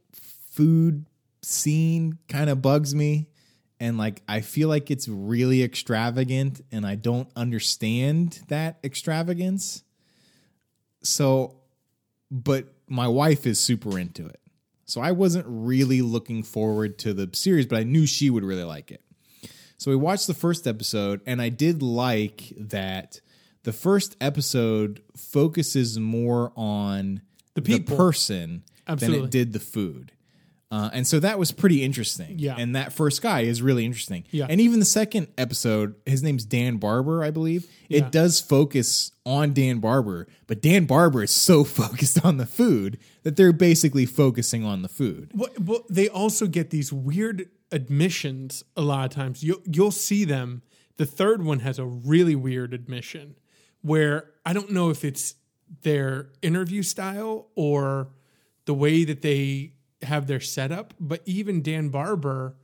[0.50, 1.06] food
[1.42, 3.28] scene kind of bugs me,
[3.78, 9.84] and like I feel like it's really extravagant, and I don't understand that extravagance.
[11.04, 11.60] So,
[12.32, 14.40] but my wife is super into it.
[14.84, 18.64] So I wasn't really looking forward to the series, but I knew she would really
[18.64, 19.02] like it.
[19.78, 23.20] So we watched the first episode, and I did like that
[23.64, 27.20] the first episode focuses more on
[27.54, 27.96] the, people.
[27.96, 30.12] person than it did the food.
[30.70, 32.38] Uh, and so that was pretty interesting.
[32.38, 32.56] Yeah.
[32.58, 34.24] And that first guy is really interesting.
[34.30, 34.46] Yeah.
[34.48, 37.70] And even the second episode, his name's Dan Barber, I believe.
[37.88, 37.98] Yeah.
[37.98, 42.98] It does focus on Dan Barber, but Dan Barber is so focused on the food
[43.22, 45.30] that they're basically focusing on the food.
[45.34, 49.44] Well, well, they also get these weird admissions a lot of times.
[49.44, 50.62] You'll, you'll see them.
[50.96, 53.36] The third one has a really weird admission
[53.82, 55.36] where I don't know if it's
[55.82, 58.08] their interview style or
[58.64, 62.56] the way that they have their setup, but even Dan Barber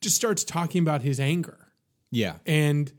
[0.00, 1.68] just starts talking about his anger.
[2.10, 2.36] Yeah.
[2.44, 2.92] And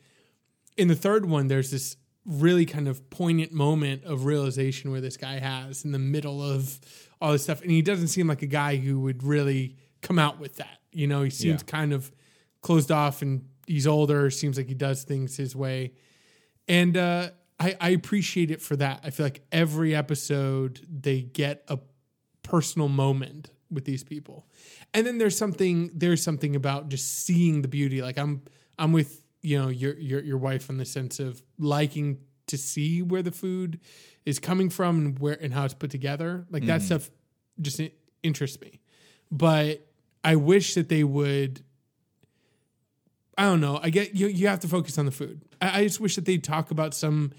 [0.78, 5.18] in the third one, there's this really kind of poignant moment of realization where this
[5.18, 6.80] guy has in the middle of
[7.20, 10.40] all this stuff, and he doesn't seem like a guy who would really come out
[10.40, 10.80] with that.
[10.94, 11.66] You know, he seems Yeah.
[11.68, 12.12] kind of
[12.62, 14.30] closed off, and he's older.
[14.30, 15.92] Seems like he does things his way,
[16.68, 19.02] and uh, I, I appreciate it for that.
[19.04, 21.80] I feel like every episode they get a
[22.42, 24.46] personal moment with these people,
[24.94, 28.02] and then there's something there's something about just seeing the beauty.
[28.02, 28.42] Like I'm
[28.78, 33.02] I'm with you know your your your wife in the sense of liking to see
[33.02, 33.80] where the food
[34.26, 36.46] is coming from and where and how it's put together.
[36.50, 36.86] Like that mm.
[36.86, 37.10] stuff
[37.62, 37.82] just
[38.22, 38.80] interests me,
[39.32, 39.86] but
[40.24, 41.64] I wish that they would
[43.38, 43.80] I don't know.
[43.82, 44.28] I get you.
[44.28, 45.42] You have to focus on the food.
[45.62, 47.32] I, I just wish that they'd talk about some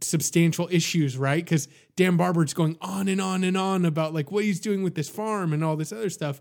[0.00, 1.44] substantial issues, right?
[1.44, 4.94] Because Dan Barber's going on and on and on about like what he's doing with
[4.94, 6.40] this farm and all this other stuff.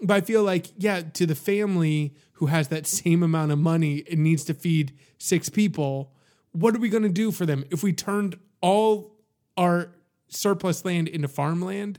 [0.00, 4.02] But I feel like, yeah, to the family who has that same amount of money
[4.10, 6.12] and needs to feed six people,
[6.52, 9.16] what are we going to do for them if we turned all
[9.56, 9.92] our
[10.28, 11.98] surplus land into farmland?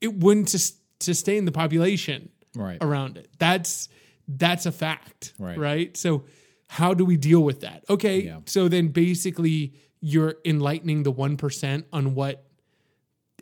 [0.00, 2.78] It wouldn't sus- sustain the population Right.
[2.80, 3.28] around it.
[3.38, 3.88] That's
[4.28, 5.56] that's a fact, Right.
[5.58, 5.96] Right.
[5.96, 6.24] So
[6.68, 7.84] how do we deal with that?
[7.88, 8.22] Okay.
[8.24, 8.40] Yeah.
[8.46, 12.44] So then basically you're enlightening the one percent on what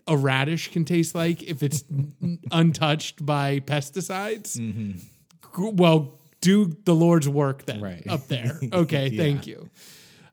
[0.06, 1.84] a radish can taste like if it's
[2.52, 4.58] untouched by pesticides.
[4.58, 4.92] Mm-hmm.
[4.98, 8.06] G- Well, do the Lord's work then Right.
[8.08, 8.60] up there.
[8.72, 9.22] Okay, Yeah.
[9.22, 9.70] thank you.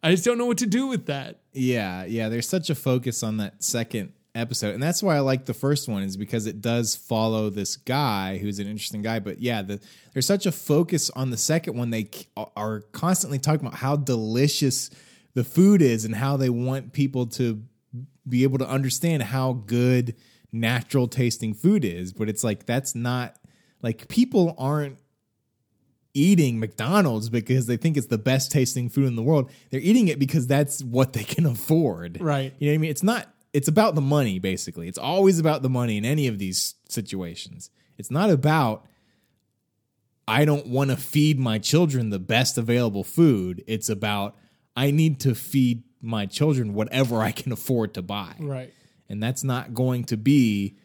[0.03, 1.39] I just don't know what to do with that.
[1.53, 2.27] Yeah, yeah.
[2.29, 5.87] There's such a focus on that second episode, and that's why I like the first
[5.87, 9.19] one is because it does follow this guy who's an interesting guy.
[9.19, 9.79] But yeah, the,
[10.13, 11.91] there's such a focus on the second one.
[11.91, 12.09] They
[12.55, 14.89] are constantly talking about how delicious
[15.33, 17.63] the food is and how they want people to
[18.27, 20.15] be able to understand how good
[20.51, 22.13] natural tasting food is.
[22.13, 23.35] But it's like that's not
[23.81, 24.97] like people aren't
[26.13, 29.49] eating McDonald's because they think it's the best tasting food in the world.
[29.69, 32.19] They're eating it because that's what they can afford.
[32.19, 32.53] Right.
[32.59, 32.91] You know what I mean?
[32.91, 34.87] It's not it's about the money basically.
[34.87, 37.69] It's always about the money in any of these situations.
[37.97, 38.85] It's not about
[40.27, 43.63] I don't want to feed my children the best available food.
[43.67, 44.35] It's about
[44.75, 48.73] I need to feed my children whatever I can afford to buy Right.
[49.09, 50.77] and that's not going to be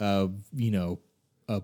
[0.00, 0.98] a you know
[1.48, 1.62] a,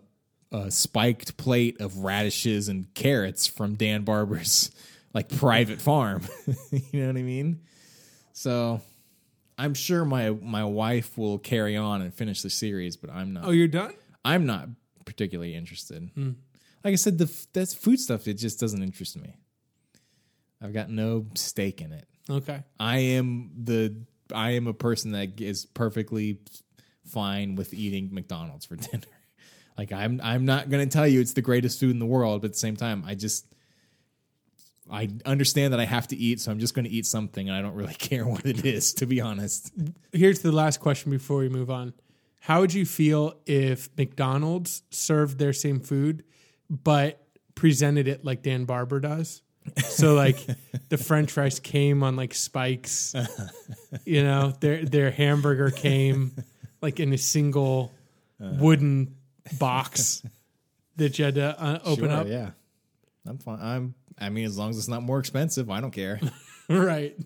[0.52, 4.70] a spiked plate of radishes and carrots from Dan Barber's
[5.12, 6.22] like private farm.
[6.72, 7.60] you know what I mean?
[8.32, 8.80] So
[9.56, 13.44] I'm sure my my wife will carry on and finish the series, but I'm not.
[13.44, 13.92] Oh, you're done?
[14.24, 14.68] I'm not
[15.04, 16.10] particularly interested.
[16.14, 16.30] Hmm.
[16.82, 18.26] Like I said, the that's food stuff.
[18.26, 19.36] It just doesn't interest me.
[20.64, 22.06] I've got no stake in it.
[22.28, 22.62] Okay.
[22.80, 23.94] I am the
[24.32, 26.38] I am a person that is perfectly
[27.04, 29.04] fine with eating McDonald's for dinner.
[29.76, 32.40] Like I'm I'm not going to tell you it's the greatest food in the world,
[32.40, 33.46] but at the same time I just
[34.90, 37.56] I understand that I have to eat, so I'm just going to eat something and
[37.56, 39.70] I don't really care what it is to be honest.
[40.12, 41.92] Here's the last question before we move on.
[42.40, 46.24] How would you feel if McDonald's served their same food,
[46.70, 47.20] but
[47.54, 49.42] presented it like Dan Barber does?
[49.88, 50.38] So like
[50.90, 53.14] the French fries came on like spikes,
[54.04, 56.32] you know, their their hamburger came
[56.82, 57.92] like in a single
[58.38, 59.16] wooden
[59.58, 60.22] box
[60.96, 62.26] that you had to uh, open Sure, up.
[62.28, 62.50] yeah.
[63.26, 63.58] I'm fine.
[63.60, 66.20] I'm I mean as long as it's not more expensive, I don't care.
[66.68, 67.16] right.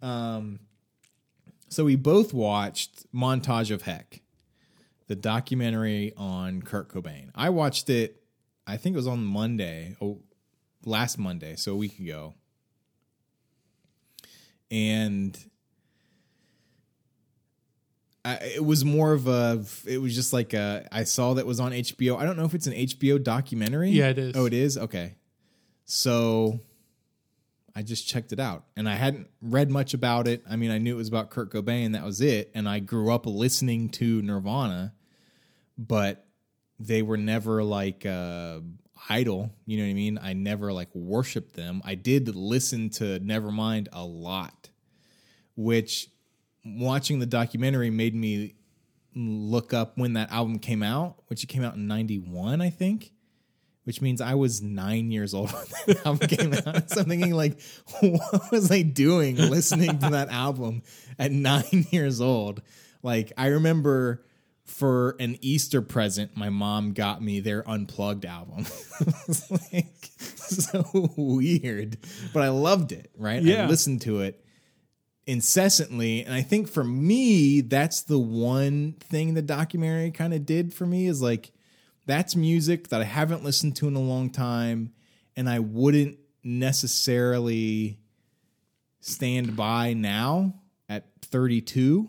[0.00, 0.60] Um.
[1.70, 4.22] So we both watched Montage of Heck,
[5.06, 7.30] the documentary on Kurt Cobain.
[7.34, 8.22] I watched it,
[8.66, 10.20] I think it was on Monday, oh,
[10.84, 12.34] last Monday, so a week ago.
[14.70, 15.38] And
[18.24, 21.60] I, it was more of a, it was just like a, I saw that was
[21.60, 22.18] on HBO.
[22.18, 23.90] I don't know if it's an HBO documentary.
[23.90, 24.36] Yeah, it is.
[24.36, 24.76] Oh, it is?
[24.76, 25.14] Okay.
[25.84, 26.60] So
[27.74, 30.42] I just checked it out and I hadn't read much about it.
[30.50, 32.50] I mean, I knew it was about Kurt Cobain, that was it.
[32.54, 34.94] And I grew up listening to Nirvana,
[35.78, 36.26] but
[36.78, 38.58] they were never like uh,
[39.08, 39.50] idol.
[39.66, 40.18] You know what I mean?
[40.22, 41.82] I never like worshiped them.
[41.84, 44.70] I did listen to Nevermind a lot,
[45.56, 46.08] which
[46.64, 48.54] watching the documentary made me
[49.14, 53.12] look up when that album came out, which it came out in 91, I think
[53.88, 55.50] which means I was nine years old
[55.86, 56.90] when that album came out.
[56.90, 57.58] So I'm thinking, like,
[58.00, 60.82] what was I doing listening to that album
[61.18, 62.60] at nine years old?
[63.02, 64.26] Like, I remember
[64.68, 68.66] for an Easter present, my mom got me their Unplugged album.
[69.72, 69.86] like
[70.18, 70.84] so
[71.16, 71.98] weird,
[72.32, 73.42] but I loved it, right?
[73.42, 73.64] Yeah.
[73.64, 74.44] I listened to it
[75.26, 76.24] incessantly.
[76.24, 80.86] And I think for me, that's the one thing the documentary kind of did for
[80.86, 81.52] me is like,
[82.06, 84.92] that's music that I haven't listened to in a long time,
[85.36, 87.98] and I wouldn't necessarily
[89.00, 90.54] stand by now
[90.88, 92.08] at 32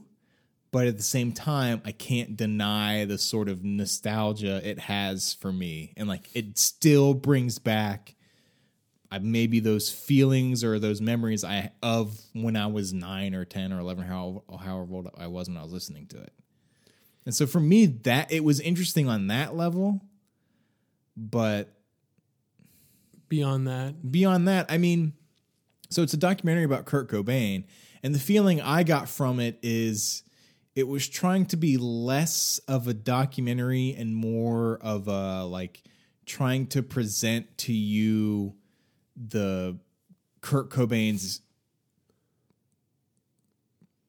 [0.71, 5.51] but at the same time i can't deny the sort of nostalgia it has for
[5.51, 5.93] me.
[5.97, 8.15] And like it still brings back
[9.11, 13.73] uh, maybe those feelings or those memories i of when i was 9 or 10
[13.73, 16.33] or 11 how, however old i was when i was listening to it.
[17.25, 20.01] And so for me that it was interesting on that level
[21.17, 21.75] but
[23.29, 25.13] Beyond that, beyond that, I mean,
[25.91, 27.63] so it's a documentary about Kurt Cobain,
[28.01, 30.23] and the feeling I got from it is
[30.75, 35.83] it was trying to be less of a documentary and more of a like
[36.25, 38.55] trying to present to you
[39.15, 39.77] the
[40.41, 41.41] Kurt Cobain's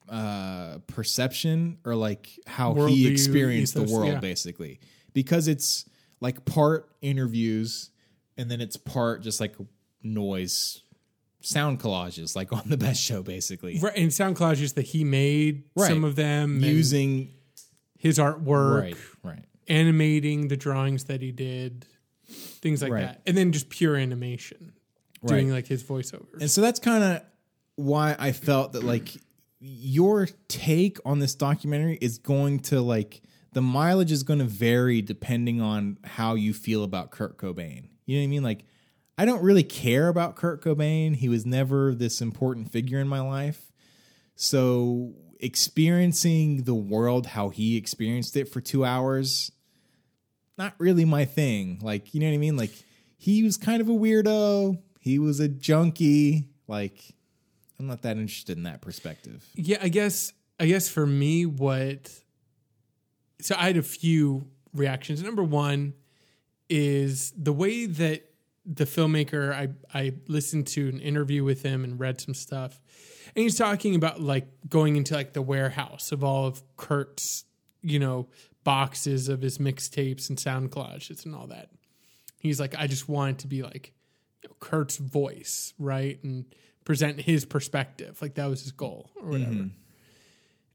[0.08, 4.20] uh perception or like how Worldview, he experienced the world yeah.
[4.20, 4.80] basically
[5.12, 5.84] because it's
[6.20, 7.90] like part interviews
[8.36, 9.54] and then it's part just like
[10.02, 10.82] noise
[11.40, 15.64] sound collages like on the best show basically right, and sound collages that he made,
[15.76, 15.88] Right.
[15.88, 17.32] some of them using
[17.98, 21.86] his artwork, right right animating the drawings that he did,
[22.28, 23.02] things like Right.
[23.02, 24.72] that, and then just pure animation,
[25.26, 26.40] doing like his voiceovers.
[26.40, 27.22] and so that's kind of
[27.76, 29.10] why i felt that like
[29.60, 33.22] your take on this documentary is going to like
[33.52, 38.16] the mileage is going to vary depending on how you feel about kurt cobain you
[38.16, 38.64] know what i mean like
[39.20, 41.14] i don't really care about kurt cobain.
[41.14, 43.70] He was never this important figure in my life.
[44.34, 49.52] So experiencing the world how he experienced it for two hours
[50.56, 51.80] not really my thing.
[51.82, 52.56] Like you know what i mean?
[52.56, 52.72] Like
[53.18, 54.78] he was kind of a weirdo.
[55.00, 56.48] He was a junkie.
[56.66, 56.98] Like
[57.78, 59.46] i'm not that interested in that perspective.
[59.54, 62.10] Yeah, I guess I guess for me what
[63.42, 65.22] so I had a few reactions.
[65.22, 65.92] Number one
[66.70, 68.29] is the way that
[68.72, 72.80] the filmmaker I I listened to an interview with him and read some stuff.
[73.34, 77.44] And he's talking about like going into like the warehouse of all of Kurt's,
[77.82, 78.28] you know,
[78.64, 81.70] boxes of his mixtapes and sound collages and all that.
[82.38, 83.92] He's like, I just wanted to be like
[84.42, 86.22] you know, Kurt's voice, right?
[86.22, 86.46] And
[86.84, 88.20] present his perspective.
[88.22, 89.50] Like that was his goal or whatever.
[89.50, 89.68] Mm-hmm.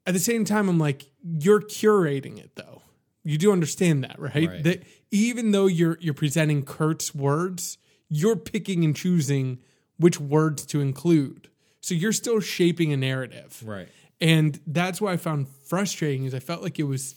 [0.06, 2.82] At the same time, I'm like, you're curating it though.
[3.24, 4.48] You do understand that, right?
[4.48, 4.64] Right.
[4.64, 7.80] That even though you're you're presenting Kurt's words,
[8.10, 9.60] you're picking and choosing
[9.98, 11.50] which words to include.
[11.82, 13.62] So you're still shaping a narrative.
[13.66, 13.90] right
[14.20, 17.16] And that's what I found frustrating is I felt like it was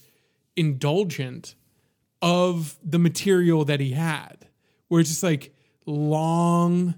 [0.57, 1.55] indulgent
[2.21, 4.49] of the material that he had.
[4.89, 5.55] Where it's just like
[5.87, 6.95] long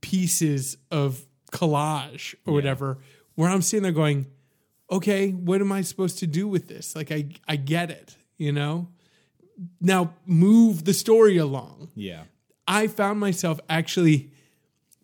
[0.00, 2.98] pieces of collage or whatever,
[3.34, 4.26] where I'm sitting there going,
[4.90, 6.94] okay, what am I supposed to do with this?
[6.94, 8.88] Like I I get it, you know?
[9.80, 11.90] Now move the story along.
[11.94, 12.24] yeah
[12.68, 14.30] I found myself actually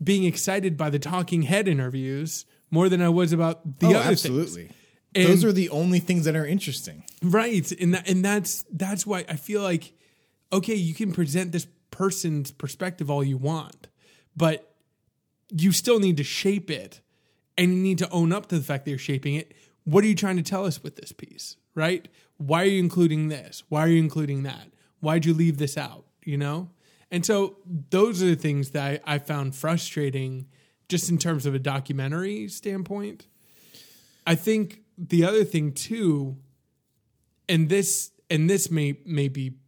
[0.02, 3.98] being excited by the talking head interviews more than I was about the oh other
[4.16, 4.24] things.
[4.24, 4.70] absolutely
[5.14, 7.70] And- those are the only things that are interesting Right.
[7.72, 9.92] And that, and that's that's why I feel like
[10.52, 13.86] okay, you can present this person's perspective all you want,
[14.36, 14.74] but
[15.50, 17.00] you still need to shape it
[17.56, 19.52] and you need to own up to the fact that you're shaping it.
[19.84, 21.56] What are you trying to tell us with this piece?
[21.74, 22.08] Right?
[22.38, 23.62] Why are you including this?
[23.68, 24.68] Why are you including that?
[25.00, 26.04] Why'd you leave this out?
[26.24, 26.70] You know?
[27.12, 27.58] And so
[27.90, 30.46] those are the things that I, I found frustrating
[30.88, 33.26] just in terms of a documentary standpoint.
[34.26, 36.38] I think the other thing too,
[37.48, 39.58] and this and this may may be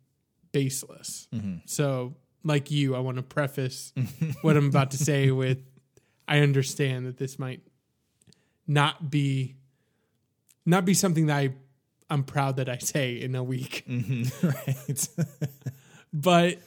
[0.53, 1.29] baseless.
[1.35, 1.59] Mm-hmm.
[1.67, 3.93] So, like you, I want to preface
[4.43, 5.59] what I'm about to say with
[6.27, 7.61] I understand that this might
[8.67, 9.57] not be
[10.65, 11.55] not be something that I
[12.09, 13.85] I'm proud that I say in a week.
[13.89, 14.47] Mm-hmm.
[14.47, 15.09] right
[16.13, 16.59] But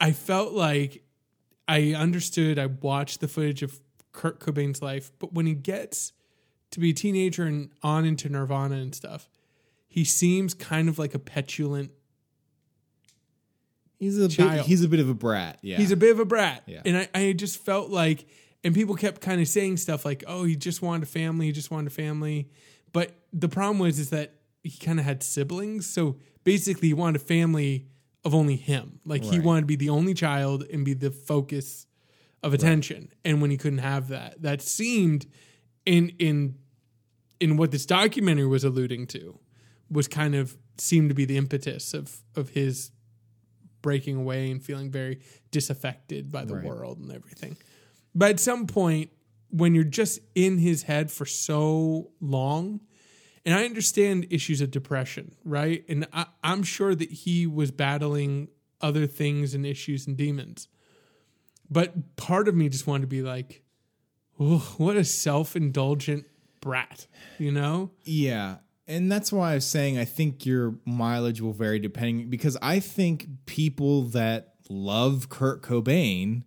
[0.00, 1.02] I felt like
[1.68, 3.80] I understood, I watched the footage of
[4.12, 6.12] Kurt Cobain's life, but when he gets
[6.70, 9.28] to be a teenager and on into Nirvana and stuff,
[9.88, 11.90] he seems kind of like a petulant.
[13.98, 16.24] he's a bit, he's a bit of a brat yeah He's a bit of a
[16.24, 16.62] brat.
[16.66, 16.82] Yeah.
[16.84, 18.26] And I, I just felt like,
[18.62, 21.52] and people kept kind of saying stuff like, oh, he just wanted a family, he
[21.52, 22.50] just wanted a family.
[22.92, 25.86] But the problem was is that he kind of had siblings.
[25.88, 27.86] So basically, he wanted a family
[28.26, 28.98] of only him.
[29.04, 31.86] Like he wanted to be the only child and be the focus
[32.42, 33.08] of attention.
[33.24, 35.26] And when he couldn't have that, that seemed
[35.86, 36.56] in in
[37.38, 39.38] in what this documentary was alluding to
[39.90, 42.90] was kind of seemed to be the impetus of of his
[43.80, 45.20] breaking away and feeling very
[45.52, 46.64] disaffected by the Right.
[46.64, 47.56] world and everything.
[48.14, 49.10] But at some point,
[49.50, 52.80] when you're just in his head for so long,
[53.46, 55.84] and I understand issues of depression, right?
[55.88, 58.48] And I, I'm sure that he was battling
[58.80, 60.68] other things and issues and demons.
[61.70, 63.62] but part of me just wanted to be like,
[64.38, 66.26] oh, what a self indulgent
[66.60, 67.06] brat,
[67.38, 67.92] you know?
[68.02, 68.56] Yeah.
[68.88, 72.80] And that's why I was saying I think your mileage will vary depending because I
[72.80, 76.42] think people that love Kurt Cobain,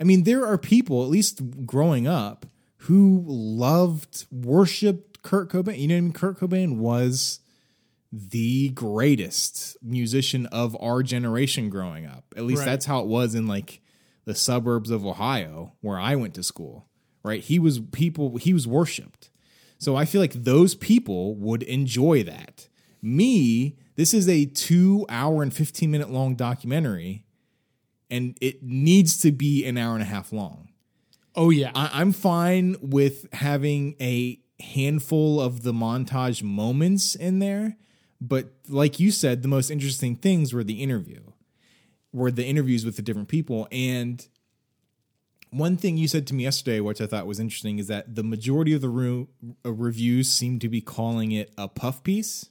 [0.00, 2.46] I mean, there are people, at least growing up,
[2.84, 5.78] who loved, worshiped Kurt Cobain.
[5.78, 6.12] You know what I mean?
[6.12, 7.40] Kurt Cobain was
[8.12, 12.24] the greatest musician of our generation growing up.
[12.36, 12.66] At least Right.
[12.66, 13.80] that's how it was in like
[14.24, 16.88] the suburbs of Ohio where I went to school.
[17.22, 17.42] Right?
[17.42, 19.30] He was people he was worshiped.
[19.78, 22.68] So I feel like those people would enjoy that.
[23.02, 27.24] Me, this is a 2 hour and 15 minute long documentary
[28.10, 30.68] and it needs to be an hour and a half long.
[31.36, 31.70] Oh, yeah.
[31.74, 37.76] I, I'm fine with having a handful of the montage moments in there,
[38.20, 41.20] but like you said, the most interesting things were the interview,
[42.12, 43.66] were the interviews with the different people.
[43.72, 44.26] And
[45.50, 48.22] one thing you said to me yesterday, which I thought was interesting, is that the
[48.22, 49.28] majority of the room,
[49.64, 52.50] uh, reviews seem to be calling it a puff piece.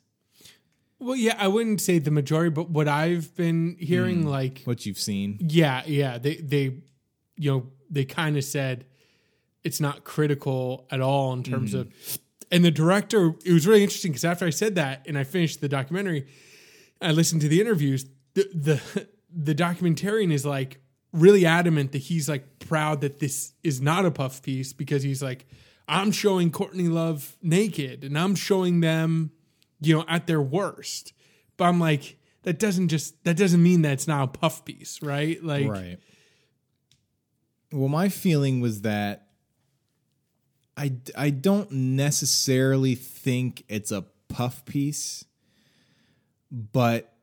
[1.00, 5.00] well, yeah, I wouldn't say the majority, but what I've been hearing, like, What you've
[5.00, 6.82] seen, yeah, yeah, they, they,
[7.38, 8.86] you know, they kind of said
[9.64, 12.22] it's not critical at all in terms of, mm-hmm.
[12.52, 15.62] and the director, it was really interesting because after I said that and I finished
[15.62, 16.28] the documentary,
[17.02, 18.06] I listened to the interviews.
[18.34, 20.82] The the the documentarian is like
[21.14, 25.22] really adamant that he's like proud that this is not a puff piece because he's
[25.24, 25.46] like,
[25.88, 29.32] I'm showing Courtney Love naked and I'm showing them,
[29.82, 31.14] you know, at their worst.
[31.58, 35.02] But I'm like, that doesn't just that doesn't mean that it's not a puff piece,
[35.02, 35.44] right?
[35.44, 36.00] Like right.
[37.72, 39.28] Well, my feeling was that
[40.80, 45.26] I, I don't necessarily think it's a puff piece,
[46.52, 47.14] but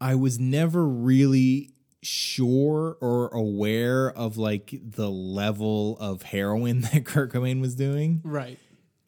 [0.00, 1.70] I was never really
[2.02, 8.20] sure or aware of like the level of heroin that Kurt Cobain was doing.
[8.24, 8.58] right.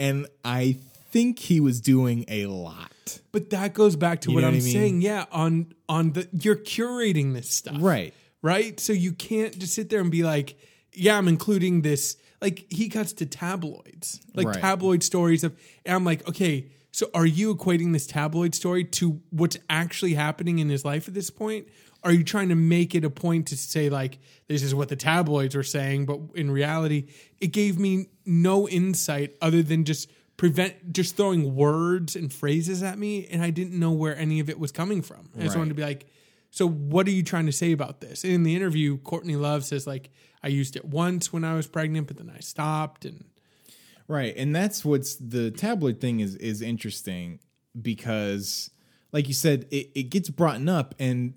[0.01, 0.77] And I
[1.11, 3.21] think he was doing a lot.
[3.33, 4.73] But that goes back to You what I'm what I mean?
[4.73, 5.03] saying.
[5.03, 7.77] Yeah, on on the you're curating this stuff.
[7.81, 8.15] Right.
[8.41, 8.79] right?
[8.79, 10.57] So you can't just sit there and be like,
[10.93, 12.17] yeah, I'm including this.
[12.41, 14.61] Like he cuts to tabloids, like Right.
[14.61, 19.21] tabloid stories of, and I'm like, okay, so are you equating this tabloid story to
[19.31, 21.67] what's actually happening in his life at this point?
[22.05, 24.97] Are you trying to make it a point to say like this is what the
[24.97, 27.07] tabloids are saying, but in reality,
[27.41, 32.97] it gave me no insight other than just prevent just throwing words and phrases at
[32.99, 35.29] me, and I didn't know where any of it was coming from.
[35.37, 35.59] I just Right.
[35.63, 36.07] wanted to be like,
[36.51, 38.25] so what are you trying to say about this?
[38.25, 40.11] In the interview, Courtney Love says like
[40.43, 43.25] I used it once when I was pregnant, but then I stopped and
[44.09, 47.41] Right, and that's what's the tabloid thing is is interesting
[47.81, 48.71] because,
[49.13, 51.35] like you said, it, it gets brought up, and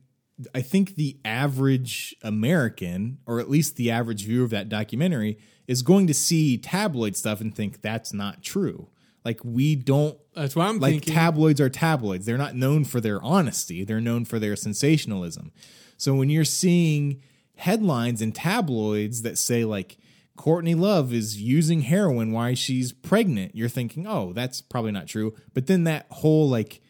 [0.55, 5.37] I think the average American, or at least the average viewer of that documentary,
[5.67, 8.87] is going to see tabloid stuff and think that's not true.
[9.25, 11.13] Like we don't that's what I'm like thinking.
[11.13, 12.25] tabloids are tabloids.
[12.25, 13.83] They're not known for their honesty.
[13.83, 15.51] They're known for their sensationalism.
[15.97, 17.21] So when you're seeing
[17.55, 19.97] headlines in tabloids that say like
[20.35, 25.35] Courtney Love is using heroin while she's pregnant, you're thinking, "Oh, that's probably not true."
[25.53, 26.81] But then that whole like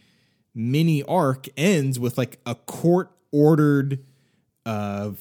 [0.53, 4.05] mini arc ends with like a court ordered
[4.65, 5.11] uh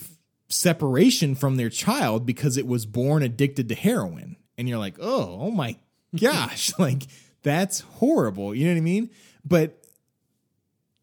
[0.49, 4.37] separation from their child because it was born addicted to heroin.
[4.59, 5.77] And you're like, "Oh, oh my
[6.21, 7.09] gosh, like
[7.43, 9.11] that's horrible." You know what I mean?
[9.45, 9.83] But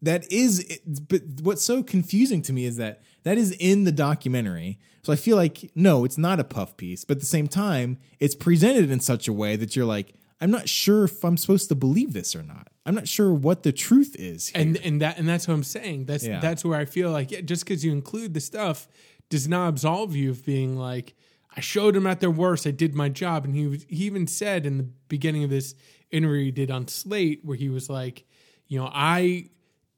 [0.00, 4.78] that is but what's so confusing to me is that that is in the documentary
[5.02, 7.98] so i feel like no it's not a puff piece but at the same time
[8.20, 11.68] it's presented in such a way that you're like i'm not sure if i'm supposed
[11.68, 14.62] to believe this or not i'm not sure what the truth is here.
[14.62, 16.06] and and that and that's what I'm saying.
[16.06, 16.40] That's Yeah.
[16.40, 18.88] that's where I feel like yeah, just because you include the stuff
[19.28, 21.14] does not absolve you of being like
[21.54, 22.66] I showed them at their worst.
[22.66, 25.74] I did my job, and he was, he even said in the beginning of this
[26.10, 28.24] interview he did on Slate where he was like,
[28.68, 29.46] you know, I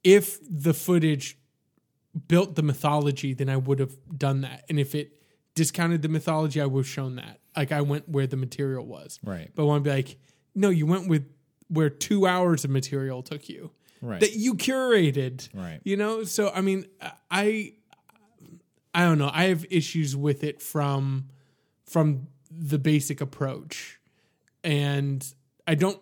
[0.02, 1.36] if the footage
[2.28, 5.20] built the mythology, then I would have done that, and if it
[5.54, 7.40] discounted the mythology, I would have shown that.
[7.56, 9.50] Like I went where the material was, Right.
[9.54, 10.16] But I want to be like,
[10.54, 11.28] no, you went with
[11.68, 15.48] where two hours of material took you right that you curated.
[15.54, 15.80] Right.
[15.84, 16.86] You know, so I mean,
[17.30, 17.74] I
[18.94, 19.30] I don't know.
[19.32, 21.28] I have issues with it from
[21.84, 24.00] from the basic approach.
[24.62, 25.26] And
[25.66, 26.00] I don't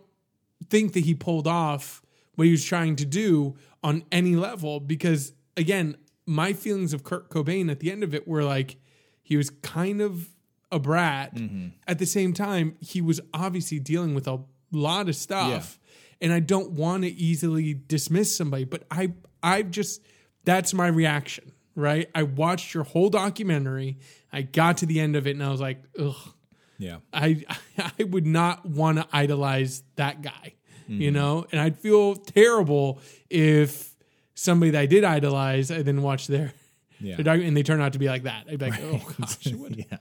[0.68, 2.02] think that he pulled off
[2.34, 7.28] what he was trying to do on any level because again, my feelings of Kurt
[7.28, 8.76] Cobain at the end of it were like
[9.22, 10.28] he was kind of
[10.70, 11.34] a brat.
[11.34, 11.68] Mm-hmm.
[11.86, 14.40] At the same time, he was obviously dealing with a
[14.70, 15.78] lot of stuff.
[16.20, 20.02] And I don't want to easily dismiss somebody, but I I've just
[20.44, 22.11] that's my reaction, right?
[22.14, 23.98] I watched your whole documentary.
[24.32, 26.34] I got to the end of it and I was like, ugh,
[26.78, 26.98] Yeah.
[27.12, 27.44] I
[27.78, 30.54] I would not want to idolize that guy,
[30.86, 31.14] you mm-hmm.
[31.14, 33.00] know, and I'd feel terrible
[33.30, 33.94] if
[34.39, 36.53] somebody that I did idolize I then watched their,
[37.01, 37.16] Yeah.
[37.16, 38.47] their document and they turn out to be like that.
[38.51, 39.99] I'd be like, oh gosh, yeah.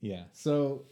[0.00, 0.24] Yeah.
[0.32, 0.84] So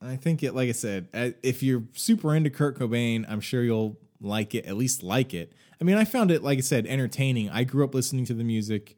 [0.00, 1.08] I think it, like I said,
[1.42, 5.52] if you're super into Kurt Cobain, I'm sure you'll like it, at least like it.
[5.80, 7.48] I mean, I found it, like I said, entertaining.
[7.50, 8.96] I grew up listening to the music.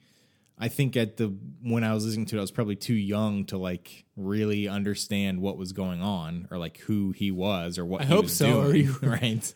[0.59, 3.45] I think at the when I was listening to it, I was probably too young
[3.47, 8.03] to like really understand what was going on or like who he was or what
[8.03, 9.55] I he hope was so, doing, you- right?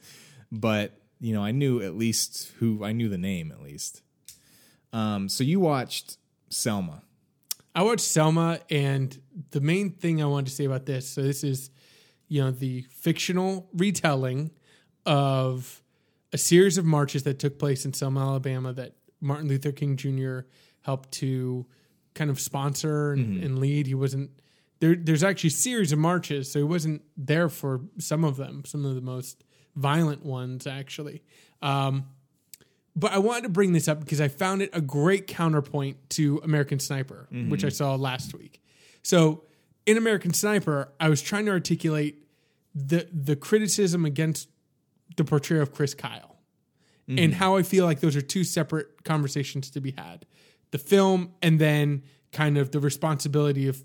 [0.50, 4.02] But you know, I knew at least who I knew the name at least.
[4.92, 7.02] Um, so you watched Selma.
[7.74, 11.44] I watched Selma, and the main thing I wanted to say about this so, this
[11.44, 11.70] is,
[12.28, 14.50] you know, the fictional retelling
[15.04, 15.82] of
[16.32, 20.40] a series of marches that took place in Selma, Alabama, that Martin Luther King Jr.
[20.82, 21.66] helped to
[22.14, 23.86] kind of sponsor and, and lead.
[23.86, 24.30] He wasn't
[24.80, 24.94] there.
[24.94, 28.84] There's actually a series of marches, so he wasn't there for some of them, some
[28.84, 29.44] of the most
[29.76, 31.22] violent ones, actually.
[31.62, 32.06] Um,
[32.96, 36.40] but I wanted to bring this up because I found it a great counterpoint to
[36.42, 38.62] American Sniper, which I saw last week.
[39.02, 39.44] So
[39.84, 42.24] in American Sniper, I was trying to articulate
[42.74, 44.48] the the criticism against
[45.16, 46.36] the portrayal of Chris Kyle
[47.08, 50.26] and how I feel like those are two separate conversations to be had.
[50.72, 52.02] The film and then
[52.32, 53.84] kind of the responsibility of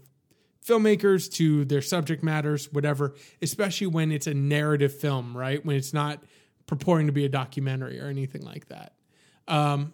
[0.65, 5.65] filmmakers to their subject matters, whatever, especially when it's a narrative film, right?
[5.65, 6.23] When it's not
[6.67, 8.93] purporting to be a documentary or anything like that.
[9.47, 9.93] Um,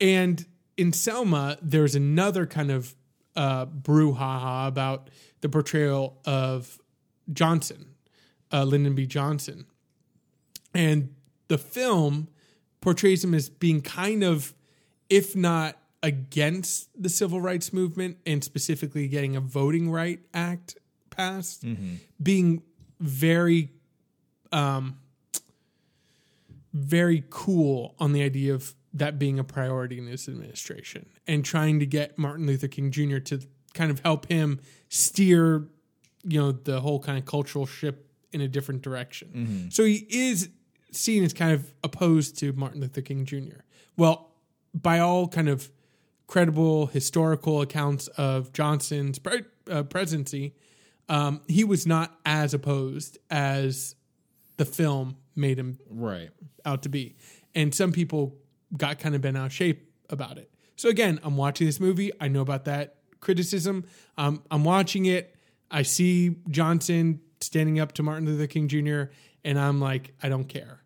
[0.00, 0.44] and
[0.76, 2.94] in Selma, there's another kind of
[3.36, 5.10] uh, brouhaha about
[5.40, 6.80] the portrayal of
[7.32, 7.94] Johnson,
[8.52, 9.06] uh, Lyndon B.
[9.06, 9.66] Johnson.
[10.74, 11.14] And
[11.48, 12.28] the film
[12.80, 14.54] portrays him as being kind of,
[15.08, 20.76] if not against the civil rights movement and specifically getting a voting right act
[21.10, 21.64] passed,
[22.22, 22.62] being
[23.00, 23.72] very
[24.52, 24.98] um,
[26.72, 31.78] very cool on the idea of that being a priority in his administration and trying
[31.80, 33.18] to get Martin Luther King Jr.
[33.18, 33.40] to
[33.74, 35.66] kind of help him steer,
[36.24, 39.68] you know, the whole kind of cultural ship in a different direction.
[39.70, 40.48] So he is
[40.92, 43.60] seen as kind of opposed to Martin Luther King Jr.
[43.96, 44.30] Well,
[44.74, 45.70] by all kind of
[46.28, 50.54] credible historical accounts of Johnson's pre- uh, presidency,
[51.08, 53.96] um, he was not as opposed as
[54.58, 56.30] the film made him Right.
[56.64, 57.16] out to be.
[57.54, 58.36] And some people
[58.76, 60.50] got kind of bent out of shape about it.
[60.76, 62.12] So again, I'm watching this movie.
[62.20, 63.84] I know about that criticism.
[64.16, 65.34] Um, I'm watching it.
[65.70, 69.04] I see Johnson standing up to Martin Luther King Jr.
[69.44, 70.82] and I'm like, I don't care.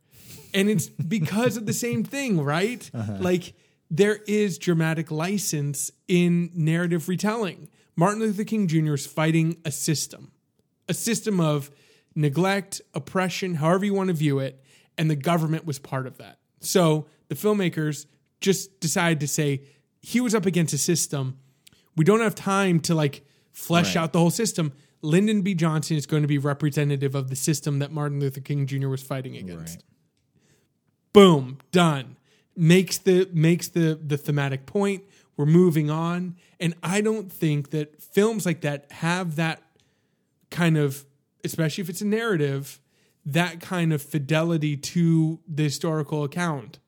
[0.54, 0.86] And it's
[1.16, 2.88] because of the same thing, right?
[3.18, 3.54] Like
[3.94, 7.68] there is dramatic license in narrative retelling.
[7.94, 8.94] Martin Luther King Jr.
[8.94, 10.32] is fighting a system,
[10.88, 11.70] a system of
[12.14, 14.64] neglect, oppression, however you want to view it,
[14.96, 16.38] and the government was part of that.
[16.60, 18.06] So the filmmakers
[18.40, 19.60] just decided to say
[20.00, 21.38] he was up against a system.
[21.94, 24.02] We don't have time to like flesh Right.
[24.04, 24.72] out the whole system.
[25.02, 25.52] Lyndon B.
[25.54, 28.88] Johnson is going to be representative of the system that Martin Luther King Jr.
[28.88, 29.76] was fighting against.
[29.76, 29.84] Right.
[31.12, 32.16] Boom, done.
[32.54, 35.04] Makes the makes the the thematic point.
[35.36, 39.62] We're moving on, and I don't think that films like that have that
[40.50, 41.06] kind of,
[41.42, 42.78] especially if it's a narrative,
[43.24, 46.78] that kind of fidelity to the historical account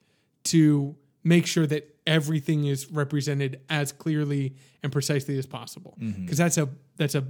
[0.45, 5.97] to make sure that everything is represented as clearly and precisely as possible.
[6.01, 6.23] Mm-hmm.
[6.23, 7.25] Because that's a that's a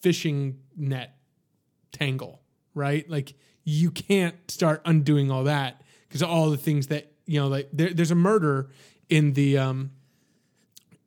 [0.00, 1.18] fishing net
[1.92, 2.40] tangle,
[2.74, 3.08] right?
[3.10, 7.68] Like you can't start undoing all that because all the things that you know, like
[7.72, 8.70] there, there's a murder
[9.08, 9.90] in the um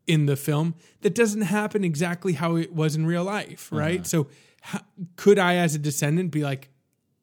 [0.06, 4.08] in the film that doesn't happen exactly how it was in real life, right?
[4.08, 4.28] So
[4.62, 4.80] how,
[5.18, 6.70] could I, as a descendant, be like,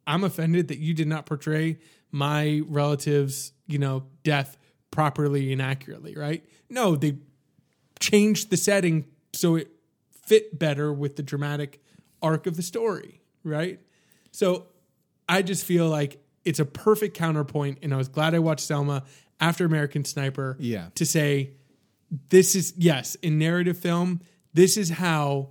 [0.07, 1.79] I'm offended that you did not portray
[2.11, 4.59] my relative's, you know, death
[4.91, 6.45] properly and accurately, right?
[6.69, 7.17] No, they
[7.99, 9.69] changed the setting so it
[10.11, 11.83] fit better with the dramatic
[12.23, 13.81] arc of the story, right?
[14.31, 14.67] So
[15.29, 19.05] I just feel like it's a perfect counterpoint, and I was glad I watched Selma
[19.41, 20.89] after American Sniper Yeah.
[20.95, 21.51] to say
[22.29, 24.21] this is yes in narrative film
[24.53, 25.49] this is how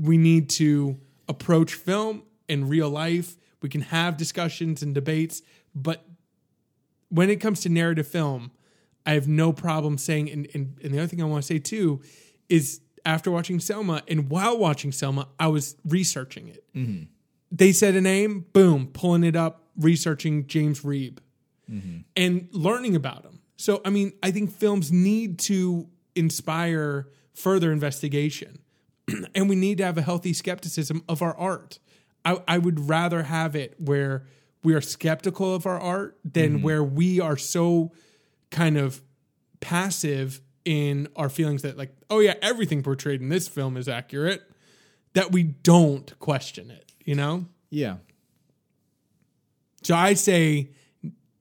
[0.00, 0.96] we need to
[1.28, 3.36] approach film in real life.
[3.60, 5.42] We can have discussions and debates
[5.74, 6.04] but
[7.08, 8.50] when it comes to narrative film
[9.06, 11.58] i have no problem saying and, and, and the other thing i want to say
[11.58, 12.00] too
[12.48, 16.64] is after watching selma and while watching selma i was researching it.
[16.74, 17.04] Mm-hmm.
[17.50, 21.18] They said a name boom pulling it up researching james reeb
[22.16, 23.40] and learning about him.
[23.56, 28.60] So, I mean, I think films need to inspire further investigation,
[29.34, 31.78] and we need to have a healthy skepticism of our art.
[32.24, 34.24] I, I would rather have it where
[34.62, 36.62] we are skeptical of our art than mm-hmm.
[36.62, 37.92] where we are so
[38.50, 39.02] kind of
[39.60, 44.42] passive in our feelings that, like, oh, yeah, everything portrayed in this film is accurate,
[45.14, 47.46] that we don't question it, you know?
[47.70, 47.96] Yeah.
[49.88, 50.68] So I say,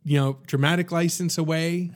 [0.05, 1.91] you know, dramatic license away.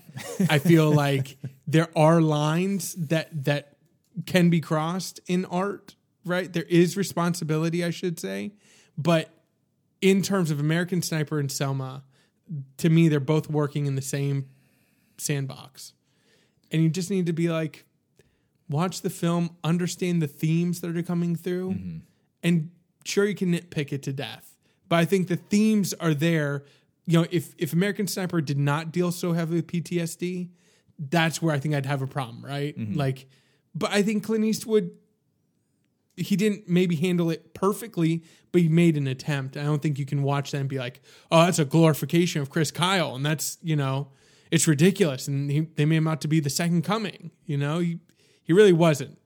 [0.49, 3.77] I feel like there are lines that that
[4.25, 5.95] can be crossed in art,
[6.25, 6.51] right?
[6.51, 8.51] There is responsibility, I should say,
[8.97, 9.29] but
[10.01, 12.03] in terms of American Sniper and Selma,
[12.79, 14.49] to me, they're both working in the same
[15.17, 15.93] sandbox,
[16.69, 17.85] and you just need to be like,
[18.67, 21.97] watch the film, understand the themes that are coming through, mm-hmm.
[22.43, 22.71] and
[23.05, 24.50] sure you can nitpick it to death,
[24.91, 26.65] but I think the themes are there.
[27.05, 30.49] You know, if if American Sniper did not deal so heavily with PTSD,
[30.99, 32.77] that's where I think I'd have a problem, right?
[32.77, 32.99] Mm-hmm.
[32.99, 33.27] Like,
[33.73, 34.91] but I think Clint Eastwood,
[36.17, 39.55] he didn't maybe handle it perfectly, but he made an attempt.
[39.55, 40.99] I don't think you can watch that and be like,
[41.31, 44.09] oh, that's a glorification of Chris Kyle, and that's you know,
[44.51, 47.31] it's ridiculous, and he, they made him out to be the second coming.
[47.45, 47.99] You know, he
[48.43, 49.17] he really wasn't.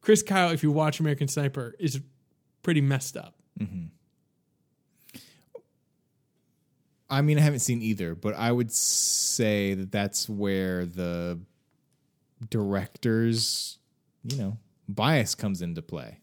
[0.00, 2.00] Chris Kyle, if you watch American Sniper, is
[2.62, 3.34] pretty messed up.
[3.60, 3.88] Mm-hmm.
[7.12, 11.38] I mean, I haven't seen either, but I would say that that's where the
[12.48, 13.78] director's,
[14.24, 14.58] you know,
[14.88, 16.20] bias comes into play.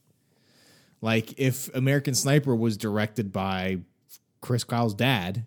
[1.02, 3.80] Like if American Sniper was directed by
[4.42, 5.46] Chris Kyle's dad,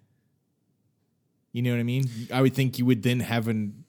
[1.52, 2.08] you know what I mean?
[2.32, 3.84] I would think you would then have an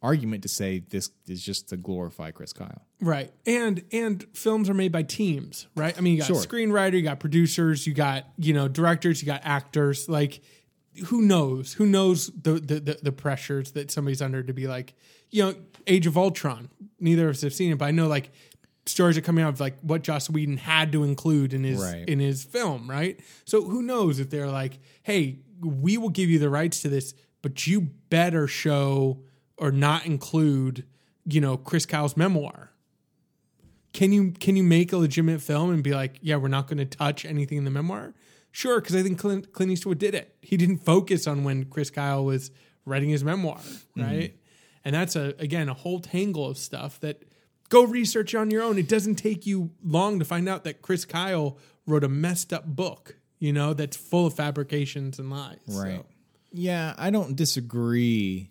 [0.00, 2.82] argument to say this is just to glorify Chris Kyle.
[3.00, 3.32] Right.
[3.46, 5.96] And and films are made by teams, right?
[5.96, 6.36] I mean, you got Sure.
[6.36, 10.08] screenwriter, you got producers, you got, you know, directors, you got actors.
[10.08, 10.40] Like
[11.06, 11.74] who knows?
[11.74, 14.94] Who knows the the the, the pressures that somebody's under to be like,
[15.30, 15.54] you know,
[15.86, 16.68] Age of Ultron.
[17.00, 18.30] Neither of us have seen it, but I know like
[18.86, 22.08] stories are coming out of like what Joss Whedon had to include in his Right.
[22.08, 23.20] in his film, right?
[23.44, 27.14] So who knows if they're like, hey, we will give you the rights to this,
[27.42, 27.80] but you
[28.10, 29.22] better show
[29.56, 30.84] or not include,
[31.24, 32.70] you know, Chris Kyle's memoir.
[33.92, 36.78] Can you can you make a legitimate film and be like, yeah, we're not going
[36.78, 38.14] to touch anything in the memoir?
[38.52, 40.36] Sure, because I think Clint, Clint Eastwood did it.
[40.42, 42.50] He didn't focus on when Chris Kyle was
[42.84, 43.58] writing his memoir,
[43.96, 44.04] mm.
[44.04, 44.36] right?
[44.84, 47.22] And that's a again a whole tangle of stuff that
[47.68, 48.78] go research on your own.
[48.78, 52.66] It doesn't take you long to find out that Chris Kyle wrote a messed up
[52.66, 55.58] book, you know, that's full of fabrications and lies.
[55.66, 56.00] Right.
[56.00, 56.06] So,
[56.52, 58.50] Yeah, I don't disagree.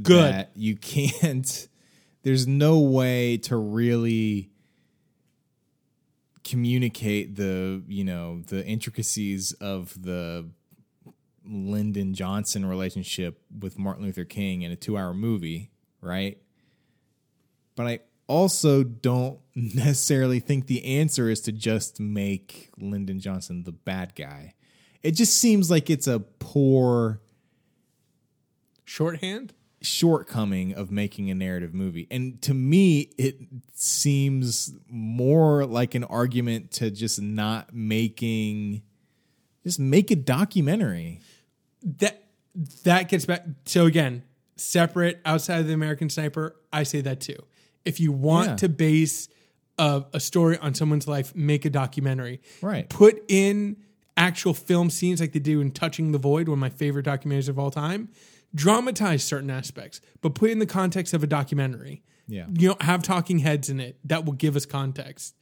[0.00, 0.34] Good.
[0.34, 1.68] That you can't.
[2.22, 4.50] There's no way to really
[6.48, 10.48] communicate the you know the intricacies of the
[11.44, 15.70] Lyndon Johnson relationship with Martin Luther King in a two-hour movie,
[16.00, 16.38] right?
[17.74, 23.72] But I also don't necessarily think the answer is to just make Lyndon Johnson the
[23.72, 24.54] bad guy.
[25.02, 27.20] It just seems like it's a poor
[28.84, 29.54] shorthand.
[29.80, 32.06] Shortcoming of making a narrative movie.
[32.10, 33.38] And to me, it
[33.74, 38.82] seems more like an argument to just not making,
[39.64, 41.20] just make a documentary.
[41.98, 42.24] that
[42.84, 44.24] that gets back so again
[44.56, 47.36] separate outside of the american sniper i say that too
[47.84, 48.56] if you want Yeah.
[48.56, 49.28] to base
[49.78, 52.88] a, a story on someone's life make a documentary Right.
[52.88, 53.76] put in
[54.16, 57.48] actual film scenes like they do in touching the void one of my favorite documentaries
[57.48, 58.08] of all time
[58.54, 62.46] dramatize certain aspects but put it in the context of a documentary Yeah.
[62.52, 65.34] you know have talking heads in it that will give us context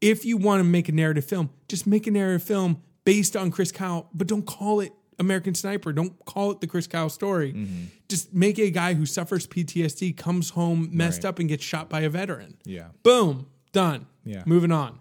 [0.00, 3.50] if you want to make a narrative film, just make a narrative film based on
[3.50, 5.92] Chris Kyle, but don't call it American Sniper.
[5.92, 7.52] Don't call it the Chris Kyle story.
[7.52, 7.84] Mm-hmm.
[8.08, 11.30] Just make a guy who suffers PTSD, comes home messed Right.
[11.30, 12.58] up, and gets shot by a veteran.
[12.64, 12.90] Yeah.
[13.02, 14.06] Boom, done.
[14.24, 14.44] Yeah.
[14.46, 15.00] Moving on.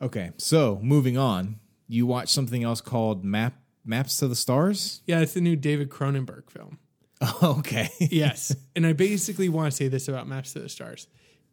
[0.00, 0.30] Okay.
[0.38, 3.54] So moving on, you watch something else called Map
[3.86, 5.02] Maps to the Stars?
[5.06, 6.78] Yeah, it's the new David Cronenberg film.
[7.42, 7.88] okay.
[7.98, 8.54] Yes.
[8.74, 11.06] and I basically want to say this about Maps to the Stars.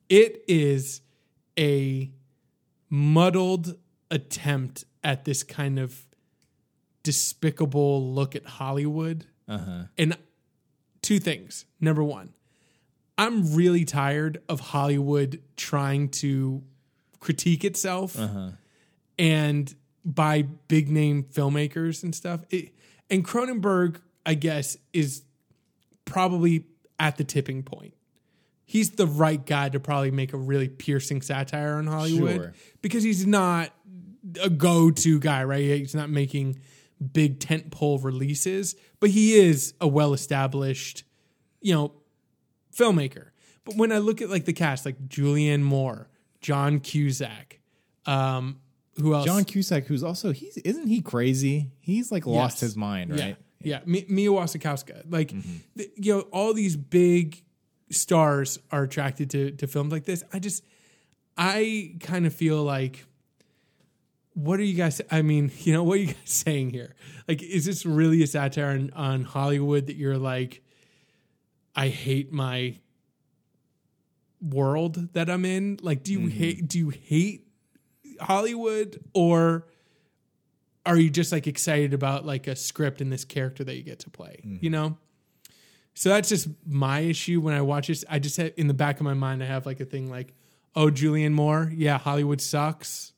[0.10, 1.02] It is
[1.58, 2.12] a
[2.90, 3.78] muddled
[4.12, 6.06] attempt at this kind of
[7.04, 9.26] despicable look at Hollywood.
[9.48, 9.84] Uh-huh.
[9.98, 10.18] And
[11.02, 11.66] two things.
[11.80, 12.34] Number one,
[13.18, 16.64] I'm really tired of Hollywood trying to
[17.20, 18.18] critique itself
[19.20, 19.76] and
[20.06, 22.42] by big name filmmakers and stuff.
[22.50, 22.74] It,
[23.10, 25.24] and Cronenberg, I guess, is
[26.06, 26.66] probably
[27.00, 27.94] at the tipping point.
[28.66, 32.54] He's the right guy to probably make a really piercing satire on Hollywood Sure.
[32.82, 33.72] because he's not
[34.42, 35.64] a go-to guy, right?
[35.64, 36.60] He's not making
[37.12, 41.04] big tentpole releases, but he is a well established,
[41.62, 41.94] you know,
[42.76, 43.28] filmmaker.
[43.66, 46.10] But when I look at like the cast, like Julianne Moore,
[46.42, 47.60] John Cusack,
[48.06, 48.60] um,
[49.02, 49.26] who else?
[49.26, 51.72] John Cusack, who's also he's isn't he crazy?
[51.80, 52.62] He's like lost Yes.
[52.62, 53.38] his mind, right?
[53.62, 53.80] Yeah, yeah.
[53.86, 55.04] Mi- Mia Wasikowska.
[55.10, 55.58] Like, mm-hmm.
[55.78, 57.42] th- you know, all these big
[57.90, 60.24] stars are attracted to to films like this.
[60.32, 60.64] I just,
[61.38, 63.06] I kind of feel like,
[64.34, 65.02] what are you guys?
[65.10, 66.96] I mean, you know, what are you guys saying here?
[67.28, 70.62] Like, is this really a satire on, on Hollywood that you're like,
[71.76, 72.78] I hate my
[74.40, 75.80] world that I'm in?
[75.82, 76.30] Like, do you mm-hmm.
[76.30, 76.68] hate?
[76.68, 77.43] Do you hate
[78.24, 79.66] Hollywood or?
[80.86, 84.00] are you just like excited about like a script and this character that you get
[84.00, 84.58] to play mm-hmm.
[84.62, 84.98] you know?
[85.96, 88.04] So that's just my issue when i watch this.
[88.10, 90.34] I just have in the back of my mind i have like a thing like
[90.76, 91.72] oh julianne moore?
[91.74, 93.14] Yeah hollywood sucks.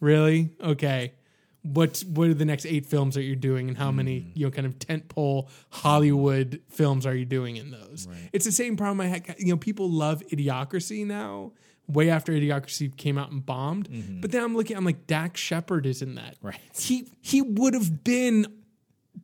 [0.00, 0.50] Really?
[0.60, 1.14] Okay.
[1.62, 4.30] What what are the next eight films that you're doing and how many mm.
[4.34, 8.06] you know kind of tentpole hollywood films are you doing in those?
[8.32, 11.52] It's the same problem i had you know people love idiocracy now
[11.86, 13.88] way after idiocracy came out and bombed.
[14.20, 16.36] But then i'm looking i'm like dax shepard is in that.
[16.42, 16.58] Right.
[16.78, 18.46] he he would have been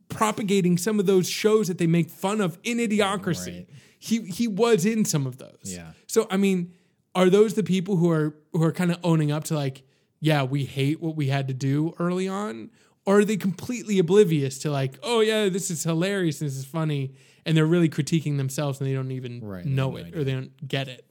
[0.09, 3.57] propagating some of those shows that they make fun of in idiocracy.
[3.59, 3.69] Right.
[3.99, 5.59] he he was in some of those.
[5.63, 5.91] Yeah.
[6.07, 6.73] so i mean
[7.15, 9.83] are those the people who are who are kind of owning up to like
[10.19, 12.69] yeah we hate what we had to do early on?
[13.03, 17.15] Or are they completely oblivious to like oh yeah this is hilarious this is funny
[17.45, 20.23] and they're really critiquing themselves and they don't even Right, know have it no or
[20.23, 21.05] they don't get it?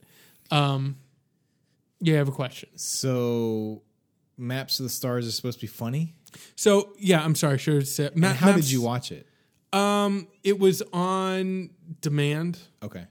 [0.49, 0.95] Um
[2.01, 3.83] yeah i have a question So
[4.37, 6.15] Maps of the Stars is supposed to be funny.
[6.55, 7.81] so yeah i'm sorry sure
[8.15, 9.27] Ma- And how Maps- did you watch it?
[9.73, 11.69] um it was on
[12.01, 13.05] demand Okay.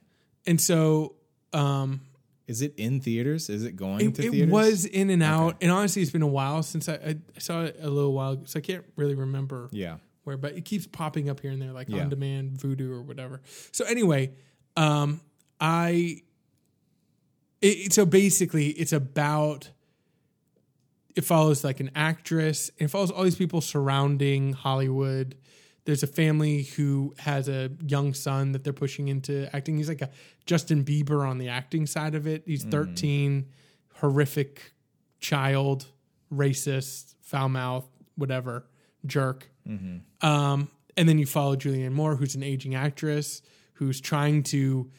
[0.46, 1.14] and so
[1.52, 2.00] um
[2.46, 3.48] Is it in theaters?
[3.48, 4.50] Is it going It, to it theaters?
[4.50, 7.76] was in and out, and honestly, it's been a while since I, I saw it
[7.80, 9.98] a little while, so I can't really remember Yeah.
[10.24, 10.36] where.
[10.36, 12.02] But it keeps popping up here and there, like Yeah.
[12.02, 13.40] on demand, Vudu or whatever.
[13.70, 14.32] So anyway,
[14.76, 15.20] um,
[15.60, 16.22] I
[17.60, 19.70] it, so basically, it's about
[21.16, 22.70] it follows like an actress.
[22.78, 25.36] It follows all these people surrounding Hollywood.
[25.84, 29.76] There's a family who has a young son that they're pushing into acting.
[29.76, 30.10] He's like a
[30.46, 32.42] Justin Bieber on the acting side of it.
[32.46, 33.46] He's 13,
[33.96, 34.72] horrific
[35.18, 35.86] child,
[36.32, 38.66] racist, foul mouth, whatever,
[39.04, 39.50] jerk.
[40.22, 43.42] Um, and then you follow Julianne Moore, who's an aging actress
[43.74, 44.90] who's trying to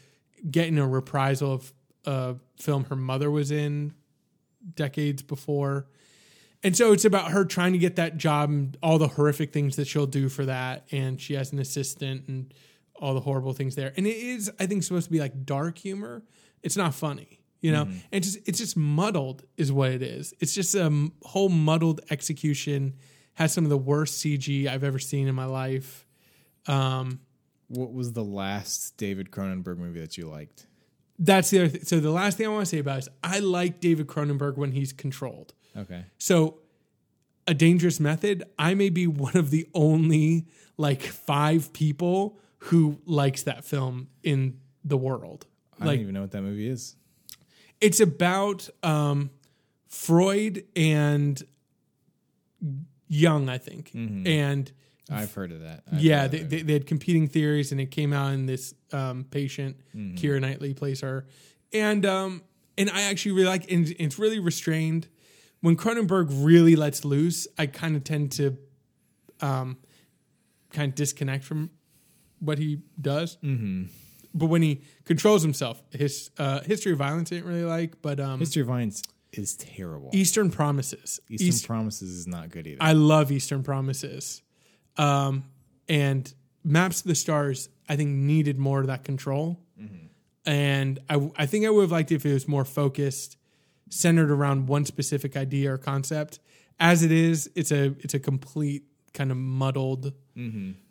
[0.49, 1.71] get in a reprisal of
[2.05, 3.93] a film her mother was in
[4.75, 5.87] decades before.
[6.63, 9.77] And so it's about her trying to get that job and all the horrific things
[9.77, 10.85] that she'll do for that.
[10.91, 12.53] And she has an assistant and
[12.95, 13.91] all the horrible things there.
[13.97, 16.21] And it is, I think, supposed to be like dark humor.
[16.61, 17.83] It's not funny, you know?
[17.83, 20.35] And it's just, it's just muddled, is what it is.
[20.39, 22.93] It's just a m- whole muddled execution,
[23.33, 26.05] has some of the worst CG I've ever seen in my life.
[26.67, 27.21] Um,
[27.69, 30.67] What was the last David Cronenberg movie that you liked?
[31.23, 31.83] That's the other thing.
[31.83, 34.71] So the last thing I want to say about is I like David Cronenberg when
[34.71, 35.53] he's controlled.
[35.77, 36.03] Okay.
[36.17, 36.57] So,
[37.47, 38.43] a dangerous method.
[38.57, 40.47] I may be one of the only
[40.77, 45.45] like five people who likes that film in the world.
[45.79, 46.95] I Like don't even know what that movie is.
[47.79, 49.29] it's about um,
[49.87, 51.41] Freud and
[53.07, 54.71] Jung, I think, and
[55.11, 55.83] I've heard of that.
[55.91, 59.25] I've yeah, they, they, they had competing theories, and it came out in this um,
[59.29, 59.77] patient.
[59.95, 61.25] Keira Knightley plays her,
[61.73, 62.43] and um,
[62.77, 63.71] and I actually really like.
[63.71, 65.07] And it's really restrained.
[65.61, 68.57] When Cronenberg really lets loose, I kind of tend to,
[69.41, 69.77] um,
[70.71, 71.69] kind of disconnect from
[72.39, 73.37] what he does.
[73.43, 73.83] Mm-hmm.
[74.33, 78.19] But when he controls himself, his uh, history of violence I didn't really like, but
[78.19, 79.03] um, History of Violence
[79.33, 80.09] is terrible.
[80.13, 81.19] Eastern Promises.
[81.29, 82.81] Eastern East- Promises is not good either.
[82.81, 84.41] I love Eastern Promises.
[84.97, 85.45] Um,
[85.89, 86.33] and
[86.63, 89.59] Maps of the Stars, I think, needed more of that control.
[90.45, 93.37] And I, I think I would have liked it if it was more focused,
[93.89, 96.39] centered around one specific idea or concept.
[96.79, 98.83] As it is, it's a it's a complete
[99.13, 100.13] kind of muddled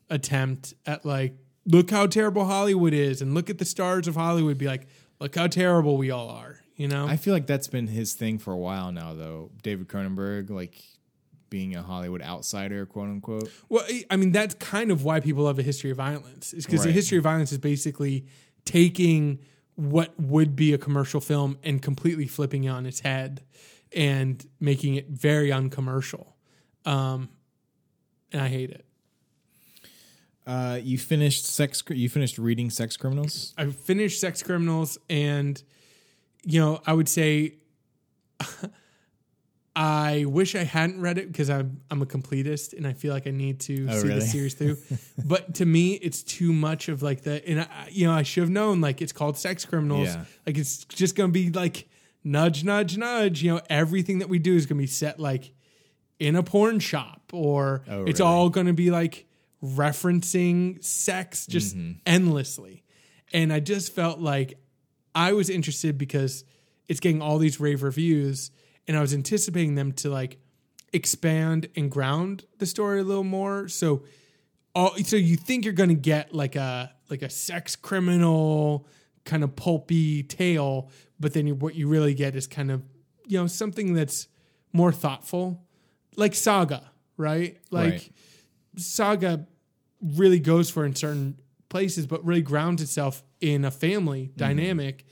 [0.09, 1.35] attempt at like,
[1.67, 4.57] look how terrible Hollywood is, and look at the stars of Hollywood.
[4.57, 4.87] Be like,
[5.19, 6.61] look how terrible we all are.
[6.77, 9.51] You know, I feel like that's been his thing for a while now, though.
[9.63, 10.81] David Cronenberg, like
[11.51, 13.51] being a Hollywood outsider, quote unquote.
[13.69, 16.53] Well, I- mean, that's kind of why people love a history of violence.
[16.55, 16.95] Is because the Right.
[16.95, 18.27] history of violence is basically
[18.65, 19.41] taking
[19.75, 23.43] what would be a commercial film and completely flipping it on its head
[23.95, 26.37] and making it very uncommercial.
[26.85, 27.29] Um,
[28.33, 28.85] and I hate it.
[30.47, 31.83] Uh, you finished sex.
[31.89, 33.55] You finished reading Sex Criminals.
[33.59, 35.63] I finished Sex Criminals, and
[36.45, 37.55] you know, I would say
[39.83, 43.27] I wish I hadn't read it because I'm I'm a completist and I feel like
[43.27, 44.21] I need to Oh, see really?
[44.21, 44.77] the series through.
[45.25, 48.43] but to me, it's too much of like the and I, you know I should
[48.43, 50.09] have known like it's called Sex Criminals.
[50.09, 50.25] Yeah.
[50.47, 51.89] Like it's just gonna be like
[52.23, 53.43] nudge, nudge, nudge.
[53.43, 55.53] You know everything that we do is gonna be set like
[56.19, 58.31] in a porn shop or Oh, it's really?
[58.31, 59.27] all gonna be like
[59.85, 61.93] referencing sex just Mm-hmm.
[62.07, 62.83] endlessly.
[63.33, 64.59] And I just felt like
[65.15, 66.45] I was interested because
[66.89, 68.51] it's getting all these rave reviews
[68.87, 70.39] and I was anticipating them to like
[70.93, 73.69] expand and ground the story a little more.
[73.69, 74.05] So
[74.75, 78.87] all so you think you're going to get like a like a sex criminal
[79.25, 82.83] kind of pulpy tale, but then you, what you really get is kind of
[83.27, 84.29] you know something that's
[84.73, 85.65] more thoughtful,
[86.17, 87.59] like Saga, right?
[87.71, 88.13] Like Right.
[88.77, 89.47] Saga
[90.01, 94.39] really goes for in certain places, but really grounds itself in a family mm-hmm.
[94.39, 95.05] dynamic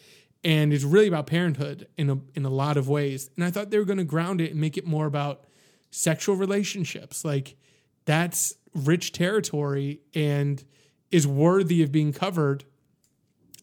[0.44, 3.30] and it's really about parenthood in a in a lot of ways.
[3.36, 5.44] And I thought they were going to ground it and make it more about
[5.90, 7.24] sexual relationships.
[7.24, 7.56] Like
[8.04, 10.62] that's rich territory and
[11.10, 12.64] is worthy of being covered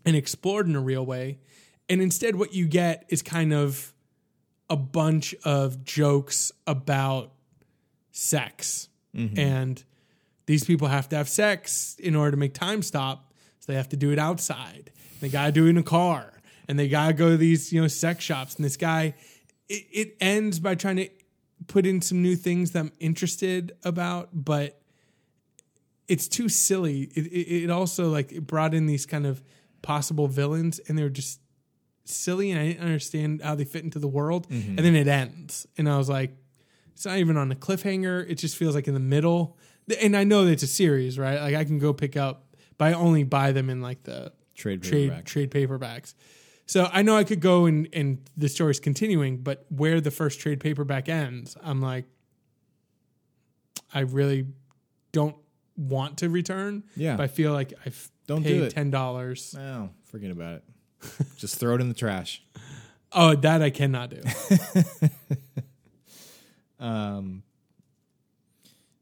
[0.05, 1.39] and explored in a real way.
[1.89, 3.93] And instead what you get is kind of
[4.69, 7.31] a bunch of jokes about
[8.11, 8.89] sex.
[9.15, 9.39] Mm-hmm.
[9.39, 9.83] And
[10.47, 13.33] these people have to have sex in order to make time stop.
[13.59, 14.91] So they have to do it outside.
[15.21, 16.34] They got to do it in a car.
[16.67, 18.55] And they got to go to these, you know, sex shops.
[18.55, 19.15] And this guy,
[19.69, 21.09] it, it ends by trying to
[21.67, 24.81] put in some new things that I'm interested about, but
[26.07, 27.03] it's too silly.
[27.15, 29.43] It, it, it also like it brought in these kind of
[29.81, 31.39] possible villains and they're just
[32.03, 34.47] silly and I didn't understand how they fit into the world.
[34.49, 34.69] Mm-hmm.
[34.69, 35.67] And then it ends.
[35.77, 36.35] And I was like,
[36.93, 38.29] it's not even on a cliffhanger.
[38.29, 39.57] It just feels like in the middle.
[40.01, 41.39] And I know that it's a series, right?
[41.41, 44.83] Like I can go pick up, but I only buy them in like the Trade
[44.83, 46.13] trade trade paperbacks.
[46.67, 50.39] So I know I could go and and the story's continuing, but where the first
[50.39, 52.05] trade paperback ends, I'm like,
[53.93, 54.47] I really
[55.11, 55.35] don't
[55.77, 56.83] want to return.
[56.95, 57.15] Yeah.
[57.17, 58.71] but I feel like I've Don't paid do it.
[58.71, 59.55] ten dollars.
[59.57, 60.63] Oh, forget about it.
[61.37, 62.41] Just throw it in the trash.
[63.11, 64.21] Oh, that I cannot do.
[66.79, 67.43] Um,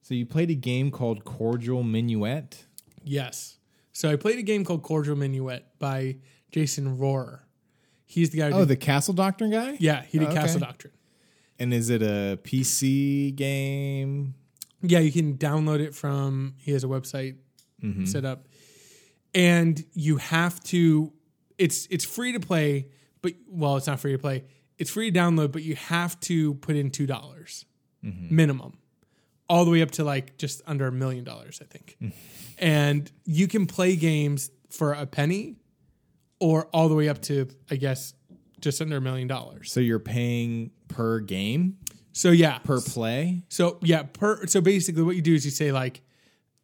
[0.03, 2.65] so you played a game called Cordial Minuet.
[3.03, 3.57] yes.
[3.95, 6.17] So I played a game called Cordial Minuet by
[6.51, 7.41] Jason Rohrer.
[8.13, 8.49] He's the guy.
[8.51, 9.75] Who Oh, did, the Castle Doctrine guy.
[9.79, 10.59] yeah, he did Oh, Castle.
[10.59, 10.93] Doctrine.
[11.59, 14.35] And is it a PC game?
[14.81, 16.55] Yeah, you can download it from.
[16.57, 17.35] He has a website
[17.83, 18.05] Mm-hmm.
[18.05, 18.47] set up,
[19.33, 21.11] and you have to.
[21.57, 22.87] It's it's free to play,
[23.21, 24.43] but well, it's not free to play.
[24.77, 27.65] It's free to download, but you have to put in two dollars
[28.05, 28.35] Mm-hmm.
[28.35, 28.77] minimum,
[29.47, 31.97] all the way up to like just under a million dollars, I think.
[32.57, 35.55] and you can play games for a penny,
[36.43, 38.13] or all the way up to I guess
[38.59, 39.71] just under a million dollars.
[39.71, 41.77] So you're paying per game,
[42.11, 43.43] So yeah, per play.
[43.47, 46.01] So yeah, per so basically what you do is you say like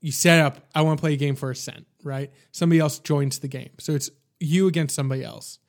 [0.02, 2.30] you set up I want to play a game for a cent, right?
[2.52, 3.72] Somebody else joins the game.
[3.80, 4.10] So it's
[4.40, 5.60] you against somebody else.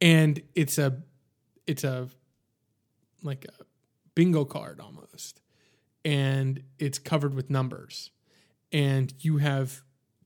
[0.00, 1.02] And it's a
[1.66, 2.08] it's a
[3.22, 3.64] like a
[4.14, 5.42] bingo card almost.
[6.02, 8.10] And it's covered with numbers.
[8.72, 9.82] And you have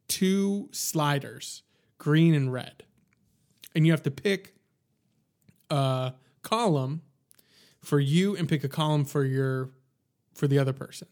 [0.07, 1.65] two sliders,
[1.99, 2.84] green and red.
[3.75, 4.55] And you have to pick
[5.71, 7.03] a column
[7.83, 9.71] for you and pick a column for your
[10.35, 11.09] for the other person.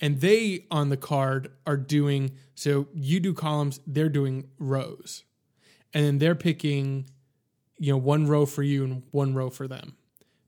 [0.00, 5.24] And they on the card are doing so you do columns, they're doing rows.
[5.94, 7.06] And then they're picking
[7.78, 9.96] you know one row for you and one row for them.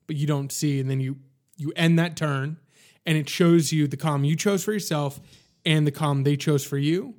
[0.07, 1.17] But you don't see and then you
[1.57, 2.59] you end that turn
[3.05, 5.21] and it shows you the column you chose for yourself
[5.65, 7.15] and the column they chose for you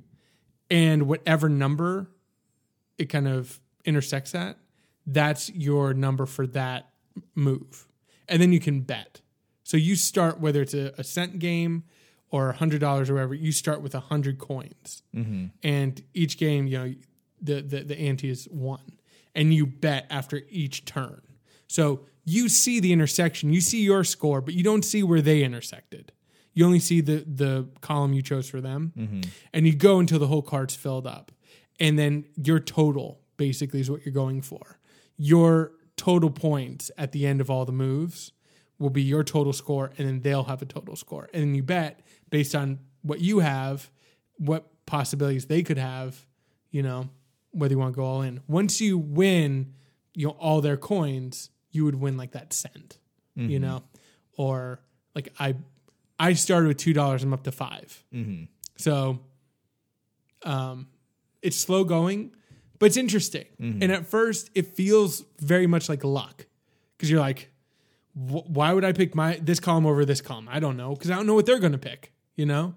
[0.70, 2.10] and whatever number
[2.96, 4.58] it kind of intersects at
[5.06, 6.90] that's your number for that
[7.34, 7.88] move.
[8.28, 9.20] And then you can bet.
[9.64, 11.84] So you start whether it's a, a cent game
[12.30, 15.02] or a hundred dollars or whatever you start with a hundred coins.
[15.14, 15.46] Mm-hmm.
[15.62, 16.94] And each game you know
[17.40, 18.98] the, the the ante is one.
[19.34, 21.22] And you bet after each turn.
[21.68, 23.52] So you see the intersection.
[23.52, 26.12] You see your score but you don't see where they intersected.
[26.52, 28.92] You only see the the column you chose for them.
[28.96, 29.20] Mm-hmm.
[29.52, 31.32] And you go until the whole card's filled up.
[31.78, 34.78] And then your total basically is what you're going for.
[35.16, 38.32] Your total points at the end of all the moves
[38.78, 41.30] will be your total score and then they'll have a total score.
[41.32, 43.90] And then you bet based on what you have
[44.36, 46.26] what possibilities they could have
[46.70, 47.08] you know
[47.52, 48.42] whether you want to go all in.
[48.46, 49.72] Once you win
[50.14, 52.98] you know all their coins you would win like that cent
[53.36, 53.82] you know?
[54.36, 54.80] Or
[55.14, 55.54] like i
[56.18, 58.04] i started with two dollars i'm up to 5
[58.76, 59.18] so
[60.44, 60.88] um
[61.42, 62.32] it's slow going
[62.80, 63.80] but it's interesting mm-hmm.
[63.80, 66.46] and at first it feels very much like luck
[66.96, 67.50] because you're like
[68.14, 70.48] why would I pick my this column over this column?
[70.50, 72.74] I don't know because I don't know what they're going to pick, you know.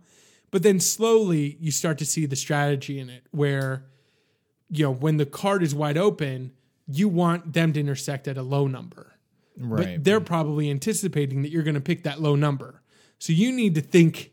[0.52, 3.86] But then slowly you start to see the strategy in it, where
[4.70, 6.52] you know when the card is wide open,
[6.88, 9.14] you want them to intersect at a low number,
[9.58, 9.96] Right.
[9.96, 12.82] but they're probably anticipating that you're going to pick that low number.
[13.18, 14.32] So you need to think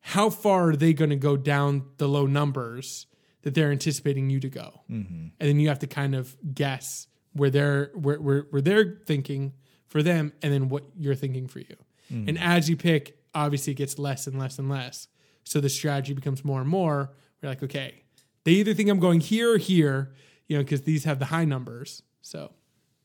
[0.00, 3.06] how far are they going to go down the low numbers
[3.42, 5.28] that they're anticipating you to go, mm-hmm.
[5.38, 9.52] and then you have to kind of guess where they're where, where, where they're thinking
[9.86, 11.76] for them, and then what you're thinking for you.
[12.10, 12.36] And mm-hmm.
[12.38, 15.08] as you pick, obviously it gets less and less and less.
[15.44, 17.12] So the strategy becomes more and more.
[17.42, 18.02] We're like, okay,
[18.44, 20.14] they either think I'm going here or here,
[20.46, 22.02] you know, because these have the high numbers.
[22.22, 22.52] So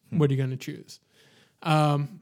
[0.09, 0.19] hmm.
[0.19, 0.99] what are you going to choose?
[1.61, 2.21] Um,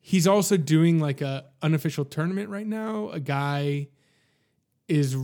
[0.00, 3.10] he's also doing like a unofficial tournament right now.
[3.10, 3.88] A guy
[4.88, 5.16] is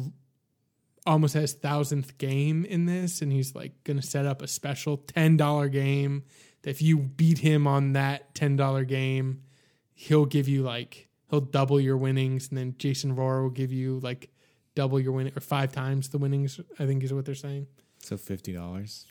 [1.09, 4.98] almost has thousandth game in this, and he's like going to set up a special
[4.98, 6.24] ten dollar game.
[6.62, 9.42] That if you beat him on that ten dollar game,
[9.94, 13.98] he'll give you like he'll double your winnings, and then Jason Rohrer will give you
[14.00, 14.30] like
[14.74, 16.61] double your win or five times the winnings.
[16.78, 17.66] I think is what they're saying.
[17.98, 19.06] so fifty dollars.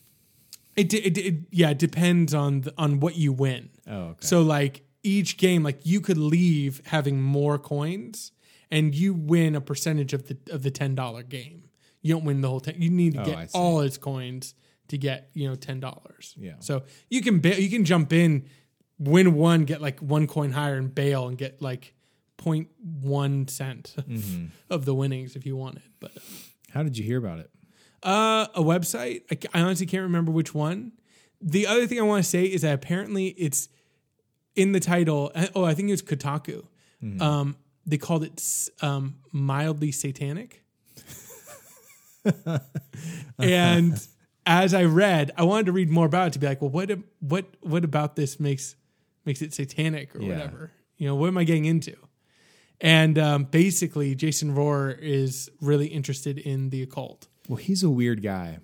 [0.75, 3.69] It, it, it yeah it depends on the, on what you win.
[3.87, 4.17] Oh, okay.
[4.19, 8.31] So like each game, like you could leave having more coins,
[8.69, 11.63] and you win a percentage of the of the ten dollar game.
[12.01, 12.81] You don't win the whole ten.
[12.81, 14.53] You need to Oh, get all its coins
[14.89, 16.33] to get you know ten dollars.
[16.37, 16.53] Yeah.
[16.59, 18.45] So you can ba- you can jump in,
[18.99, 21.93] win one, get like one coin higher, and bail and get like
[22.37, 24.45] 0.1 cent Mm-hmm.
[24.69, 25.83] of the winnings if you wanted.
[25.99, 26.11] But
[26.71, 27.49] How did you hear about it?
[28.03, 29.23] uh, a website.
[29.31, 30.93] I, I honestly can't remember which one.
[31.41, 33.69] The other thing I want to say is that apparently it's
[34.55, 35.31] in the title.
[35.55, 36.65] Oh, I think it was Kotaku.
[37.21, 38.43] Um, they called it
[38.81, 40.63] um, mildly satanic.
[43.39, 43.99] And
[44.45, 46.91] as I read, I wanted to read more about it to be like, well, what
[47.19, 48.75] what what about this makes
[49.25, 50.29] makes it satanic or Yeah.
[50.29, 50.71] whatever?
[50.97, 51.95] You know, what am I getting into?
[52.79, 57.27] And um, basically, Jason Rohrer is really interested in the occult.
[57.47, 58.59] Well, he's a weird guy.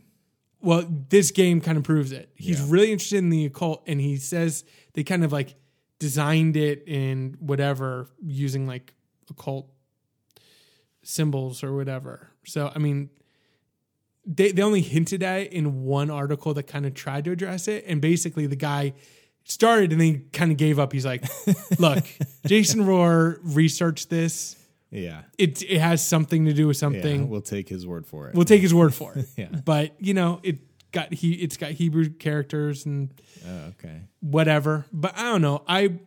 [0.62, 2.30] Well, this game kind of proves it.
[2.36, 2.68] He's Yeah.
[2.70, 5.56] really interested in the occult, and he says they kind of like
[6.00, 8.94] designed it in whatever using like
[9.30, 9.70] occult
[11.04, 12.30] symbols or whatever.
[12.46, 13.10] So, I mean,
[14.26, 17.68] they they only hinted at it in one article that kind of tried to address
[17.68, 18.94] it, and basically the guy
[19.46, 20.94] started and then kind of gave up.
[20.94, 21.24] He's like,
[21.80, 22.06] "Look,
[22.46, 24.56] Jason Rohrer researched this.
[24.92, 25.24] Yeah.
[25.38, 26.80] It it has something to do with Yeah.
[26.82, 27.28] something.
[27.30, 28.36] We'll take his word for it.
[28.36, 29.26] We'll take his word for it.
[29.38, 29.48] Yeah.
[29.66, 30.60] But you know, it
[30.92, 33.10] got he it's got Hebrew characters and
[33.46, 34.02] oh, okay.
[34.22, 34.86] whatever.
[34.94, 35.64] But I don't know.
[35.68, 36.00] I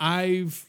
[0.00, 0.68] I've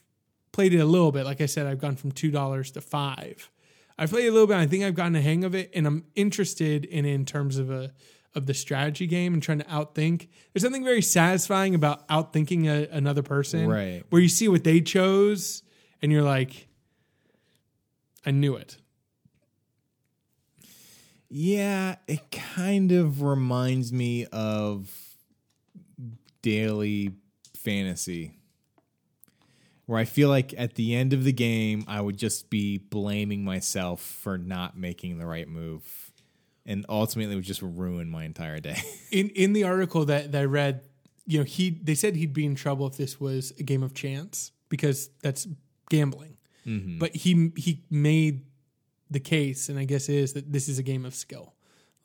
[0.51, 1.25] played it a little bit.
[1.25, 3.49] Like I said, I've gone from two dollars to five.
[3.97, 4.57] I've played a little bit.
[4.57, 7.69] I think I've gotten a hang of it, and I'm interested in in terms of
[7.69, 7.93] a
[8.33, 10.27] of the strategy game and trying to outthink.
[10.53, 14.03] There's something very satisfying about outthinking a, another person, Right.
[14.09, 15.63] Where you see what they chose,
[16.01, 16.67] and you're like,
[18.25, 18.77] I knew it.
[21.29, 25.15] Yeah, it kind of reminds me of
[26.41, 27.13] daily
[27.55, 28.33] fantasy.
[29.91, 33.43] Where I feel like at the end of the game, I would just be blaming
[33.43, 36.13] myself for not making the right move.
[36.65, 38.77] And ultimately, it would just ruin my entire day.
[39.11, 40.83] in in the article that, that I read,
[41.25, 43.93] you know, he they said he'd be in trouble if this was a game of
[43.93, 45.45] chance because that's
[45.89, 46.37] gambling.
[46.65, 46.97] Mm-hmm.
[46.97, 48.45] But he he made
[49.09, 51.53] the case, and I guess it is that this is a game of skill.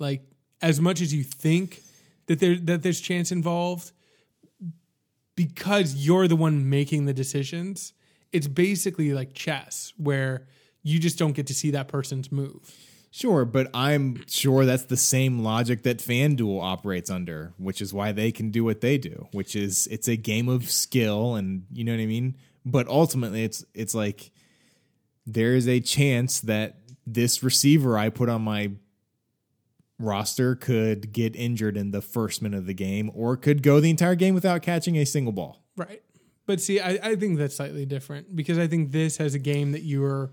[0.00, 0.24] Like
[0.60, 1.82] as much as you think
[2.26, 3.92] that there that there's chance involved,
[5.36, 7.92] because you're the one making the decisions,
[8.32, 10.48] it's basically like chess where
[10.82, 12.74] you just don't get to see that person's move.
[13.10, 18.12] Sure, but I'm sure that's the same logic that FanDuel operates under, which is why
[18.12, 21.84] they can do what they do, which is it's a game of skill and you
[21.84, 22.36] know what I mean?
[22.64, 24.32] But ultimately it's it's like
[25.26, 26.76] there is a chance that
[27.06, 28.72] this receiver I put on my
[29.98, 33.90] roster could get injured in the first minute of the game or could go the
[33.90, 35.62] entire game without catching a single ball.
[35.76, 36.02] Right.
[36.46, 39.72] But see, I, I think that's slightly different because I think this has a game
[39.72, 40.30] that you're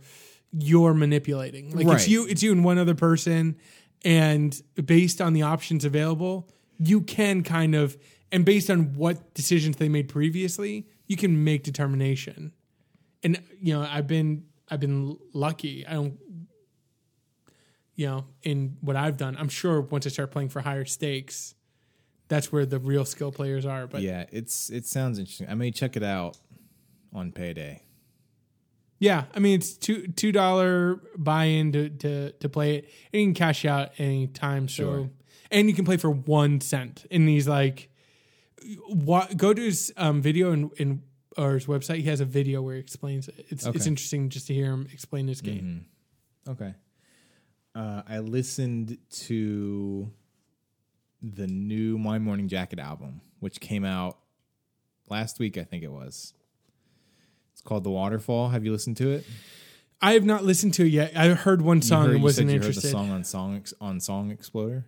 [0.52, 1.76] you're manipulating.
[1.76, 3.58] Like it's you it's you and one other person
[4.06, 7.98] and based on the options available, you can kind of
[8.32, 12.52] and based on what decisions they made previously, you can make determination.
[13.24, 15.86] And you know, I've been I've been lucky.
[15.86, 16.18] I don't
[17.96, 19.36] you know, in what I've done.
[19.38, 21.56] I'm sure once I start playing for higher stakes,
[22.28, 23.88] that's where the real skill players are.
[23.88, 25.48] But yeah, it's it sounds interesting.
[25.50, 26.38] I may check it out
[27.14, 27.84] on payday.
[29.00, 33.22] Yeah, I mean it's two two dollar buy in to, to to play it, and
[33.22, 34.68] you can cash out any time.
[34.68, 35.10] So, Sure.
[35.52, 37.06] and you can play for one cent.
[37.12, 37.90] in these like,
[38.88, 39.36] what?
[39.36, 41.02] Go to his um, video and, and
[41.38, 43.46] or his website, he has a video where he explains it.
[43.50, 45.86] It's it's interesting just to hear him explain his game.
[46.48, 46.74] Okay.
[47.76, 50.12] Uh, I listened to
[51.22, 54.18] the new My Morning Jacket album, which came out
[55.10, 56.34] last week, I think it was.
[57.54, 58.50] It's called The Waterfall.
[58.50, 59.26] Have you listened to it?
[60.02, 61.14] I have not listened to it yet.
[61.16, 62.84] I heard one song heard- and wasn't you heard interested.
[62.90, 64.86] the song on Song on Song Exploder.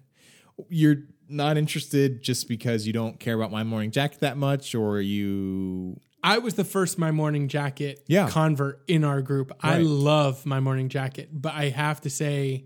[0.69, 5.01] You're not interested just because you don't care about My Morning Jacket that much, or
[5.01, 8.29] you I was the first My Morning Jacket Yeah.
[8.29, 9.51] convert in our group.
[9.61, 12.65] I love My Morning Jacket, but I have to say,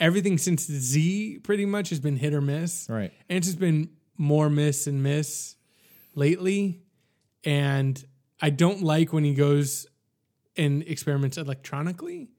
[0.00, 2.86] everything since Z pretty much has been hit or miss.
[2.88, 3.12] right?
[3.28, 5.56] And it's just been more miss and miss
[6.14, 6.82] lately.
[7.44, 8.02] And
[8.40, 9.86] I don't like when he goes
[10.56, 12.30] and experiments electronically.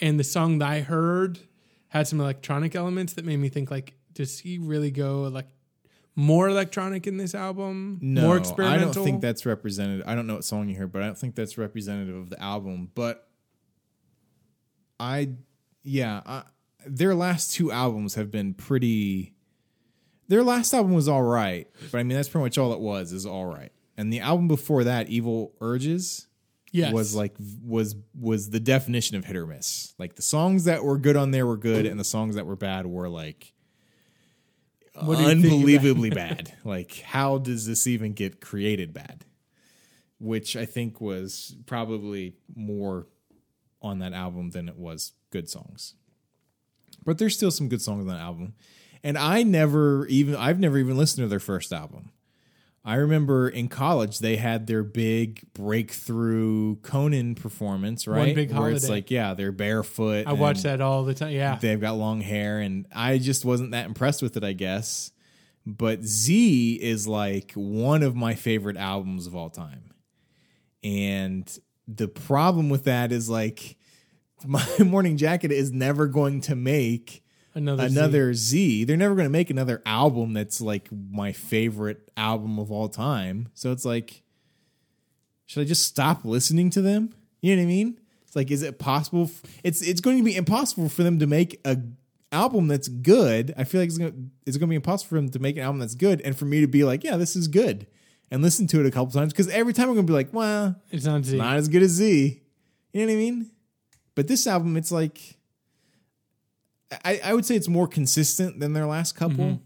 [0.00, 1.40] And the song that I heard
[1.88, 5.48] had some electronic elements that made me think like, does he really go like
[6.14, 7.98] more electronic in this album?
[8.02, 8.90] No, more experimental.
[8.90, 10.06] I don't think that's representative.
[10.06, 12.40] I don't know what song you heard, but I don't think that's representative of the
[12.42, 12.90] album.
[12.94, 13.28] But
[15.00, 15.30] I,
[15.82, 16.42] yeah, I,
[16.88, 19.34] their last two albums have been pretty.
[20.28, 23.12] Their last album was all right, but I mean that's pretty much all it was.
[23.12, 26.26] Is all right, and the album before that, Evil Urges,
[26.72, 26.92] yes.
[26.92, 27.34] was like
[27.64, 29.94] was was the definition of hit or miss.
[29.98, 32.56] Like the songs that were good on there were good, and the songs that were
[32.56, 33.52] bad were like
[34.94, 36.54] What do you think about- unbelievably bad.
[36.64, 39.24] Like, how does this even get created bad?
[40.20, 43.06] Which I think was probably more
[43.80, 45.94] on that album than it was good songs.
[47.04, 48.54] But there's still some good songs on that album.
[49.02, 52.10] And I never even I've never even listened to their first album.
[52.84, 58.18] I remember in college they had their big breakthrough Conan performance, right?
[58.18, 60.26] One big Where it's like, yeah, they're barefoot.
[60.26, 61.32] I watch that all the time.
[61.32, 61.56] Yeah.
[61.56, 65.12] they've got long hair and i just wasn't that impressed with it i guess
[65.66, 69.92] but z is like one of my favorite albums of all time
[70.82, 73.76] and the problem with that is like
[74.46, 77.22] my morning jacket is never going to make
[77.54, 77.96] Another Z.
[77.98, 78.84] another Z.
[78.84, 83.48] They're never going to make another album that's like my favorite album of all time.
[83.54, 84.22] So it's like,
[85.46, 87.14] should I just stop listening to them?
[87.40, 88.00] You know what I mean?
[88.26, 89.24] It's like, is it possible?
[89.24, 91.78] f- It's it's going to be impossible for them to make a
[92.30, 93.54] album that's good.
[93.56, 95.56] I feel like it's going to, it's going to be impossible for them to make
[95.56, 97.86] an album that's good, and for me to be like, yeah, this is good,
[98.30, 100.32] and listen to it a couple times because every time I'm going to be like,
[100.32, 101.38] well, It's not Z.
[101.38, 102.42] not as good as Z.
[102.92, 103.50] You know what I mean?
[104.18, 105.38] But this album, it's like
[107.04, 109.62] I, I would say it's more consistent than their last couple, Mm-hmm.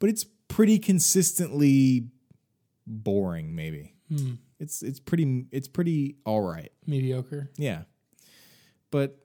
[0.00, 2.08] but it's pretty consistently
[2.84, 3.54] boring.
[3.54, 4.32] Maybe Hmm.
[4.58, 6.72] it's it's pretty it's pretty all right.
[6.84, 7.50] Mediocre.
[7.56, 7.82] Yeah,
[8.90, 9.18] but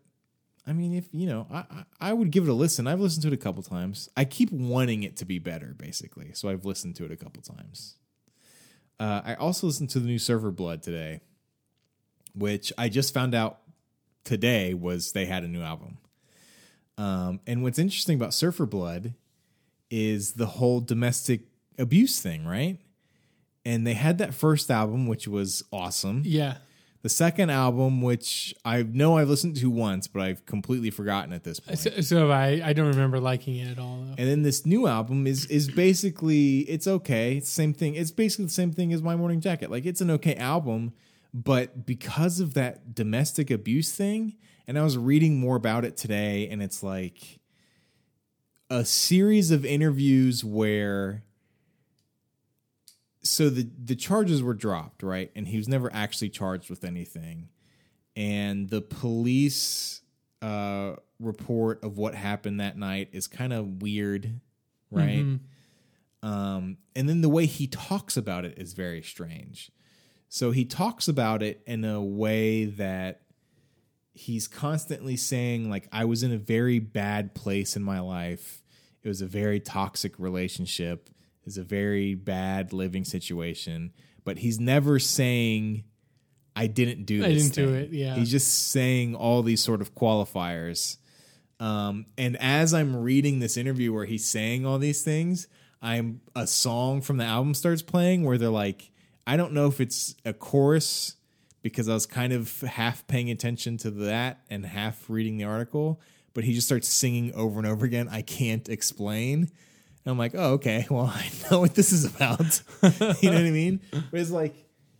[0.68, 2.86] I mean, if you know, I, I I would give it a listen.
[2.86, 4.10] I've listened to it a couple times.
[4.16, 6.34] I keep wanting it to be better, basically.
[6.36, 7.96] So I've listened to it a couple times.
[9.00, 11.22] Uh, I also listened to the new Surfer Blood today,
[12.36, 13.60] which I just found out
[14.28, 15.98] today was they had a new album.
[16.98, 19.14] Um, and what's interesting about Surfer Blood
[19.90, 21.42] is the whole domestic
[21.80, 22.78] abuse thing, right?
[23.66, 26.24] And they had that first album, which was awesome.
[26.26, 26.58] Yeah.
[27.04, 31.44] The second album, which I know I've listened to once, but I've completely forgotten at
[31.44, 31.80] this point.
[31.80, 33.98] So, so I, I don't remember liking it at all.
[34.02, 34.16] Though.
[34.18, 37.38] And then this new album is is basically it's okay.
[37.38, 37.96] It's the same thing.
[37.96, 39.70] It's basically the same thing as My Morning Jacket.
[39.70, 40.94] Like it's an okay album,
[41.44, 44.36] but because of that domestic abuse thing,
[44.68, 47.40] and I was reading more about it today, and it's like
[48.72, 51.24] a series of interviews where
[53.22, 55.30] so the the charges were dropped, right?
[55.36, 57.50] And he was never actually charged with anything.
[58.16, 60.02] And the police
[60.42, 64.40] uh, report of what happened that night is kind of weird,
[64.90, 65.20] right?
[66.24, 69.70] Um, and then the way he talks about it is very strange.
[70.30, 73.22] So he talks about it in a way that
[74.14, 78.62] he's constantly saying, like, I was in a very bad place in my life.
[79.04, 81.10] It was a very toxic relationship.
[81.10, 83.94] It was a very bad living situation.
[84.26, 85.86] But he's never saying,
[86.56, 88.16] I didn't do I didn't do it, yeah.
[88.16, 90.98] He's just saying all these sort of qualifiers.
[91.60, 95.48] Um, and as I'm reading this interview where he's saying all these things,
[95.82, 98.92] I'm a song from the album starts playing where they're like,
[99.28, 101.16] I don't know if it's a chorus
[101.62, 106.00] because I was kind of half paying attention to that and half reading the article,
[106.34, 108.08] but he just starts singing over and over again.
[108.10, 109.40] I can't explain.
[109.42, 112.62] And I'm like, oh, okay, well, I know what this is about.
[113.22, 113.82] you know what I mean?
[113.92, 114.56] But it's like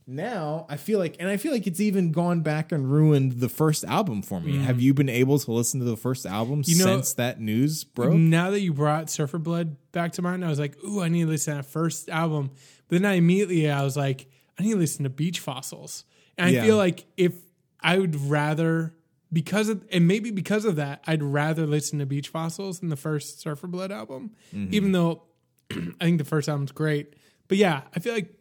[0.06, 3.50] now I feel like, and I feel like it's even gone back and ruined the
[3.50, 4.58] first album for me.
[4.58, 4.82] Have mm.
[4.82, 8.14] you been able to listen to the first album You know- since that news broke?
[8.14, 11.24] Now that you brought Surfer Blood back to mind, I was like, ooh, I need
[11.24, 12.52] to listen to that first album.
[12.90, 14.28] Then I immediately I was like,
[14.60, 16.06] I need to listen to Beach Fossils.
[16.38, 16.64] And I Yeah.
[16.66, 17.34] feel like if
[17.82, 18.94] I would rather
[19.34, 22.96] because of and maybe because of that, I'd rather listen to Beach Fossils than the
[22.96, 24.74] first Surfer Blood album, Mm-hmm.
[24.74, 25.24] even though
[25.72, 27.14] I think the first album's great.
[27.50, 28.34] But yeah, I feel like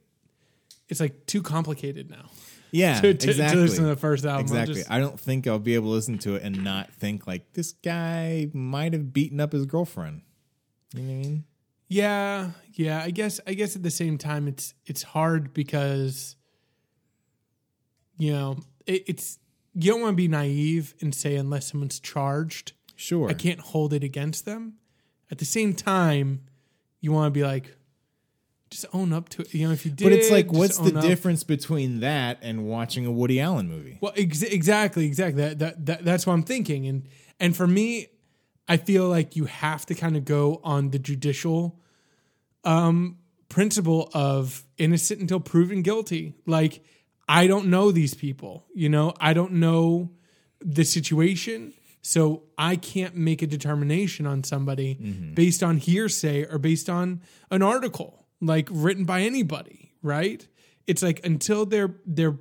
[0.88, 2.30] it's like too complicated now
[2.70, 3.56] Yeah, to, to, exactly.
[3.56, 4.42] to listen to the first album.
[4.42, 4.74] Exactly.
[4.76, 7.52] just- I don't think I'll be able to listen to it and not think like
[7.54, 10.22] this guy might have beaten up his girlfriend.
[10.94, 11.44] You know what I mean?
[11.88, 13.02] Yeah, yeah.
[13.02, 16.36] I guess I guess at the same time it's it's hard because
[18.18, 19.38] you know it, it's
[19.74, 23.28] you don't want to be naive and say unless someone's charged, Sure.
[23.28, 24.74] I can't hold it against them.
[25.30, 26.42] At the same time,
[27.00, 27.76] you want to be like,
[28.70, 29.52] just own up to it.
[29.52, 31.02] You know, if you did, But it's like, what's the up.
[31.04, 33.98] difference between that and watching a Woody Allen movie?
[34.00, 35.42] Well, ex- exactly, exactly.
[35.42, 37.06] That, that, that that's what I'm thinking, and
[37.38, 38.06] and for me,
[38.68, 41.78] I feel like you have to kind of go on the judicial
[42.64, 43.18] um,
[43.48, 46.34] principle of innocent until proven guilty.
[46.46, 46.84] Like
[47.28, 50.10] I don't know these people, you know, I don't know
[50.60, 54.94] the situation, so I can't make a determination on somebody
[55.34, 57.20] based on hearsay or based on
[57.50, 60.46] an article like written by anybody, right?
[60.86, 62.38] It's like until they're they're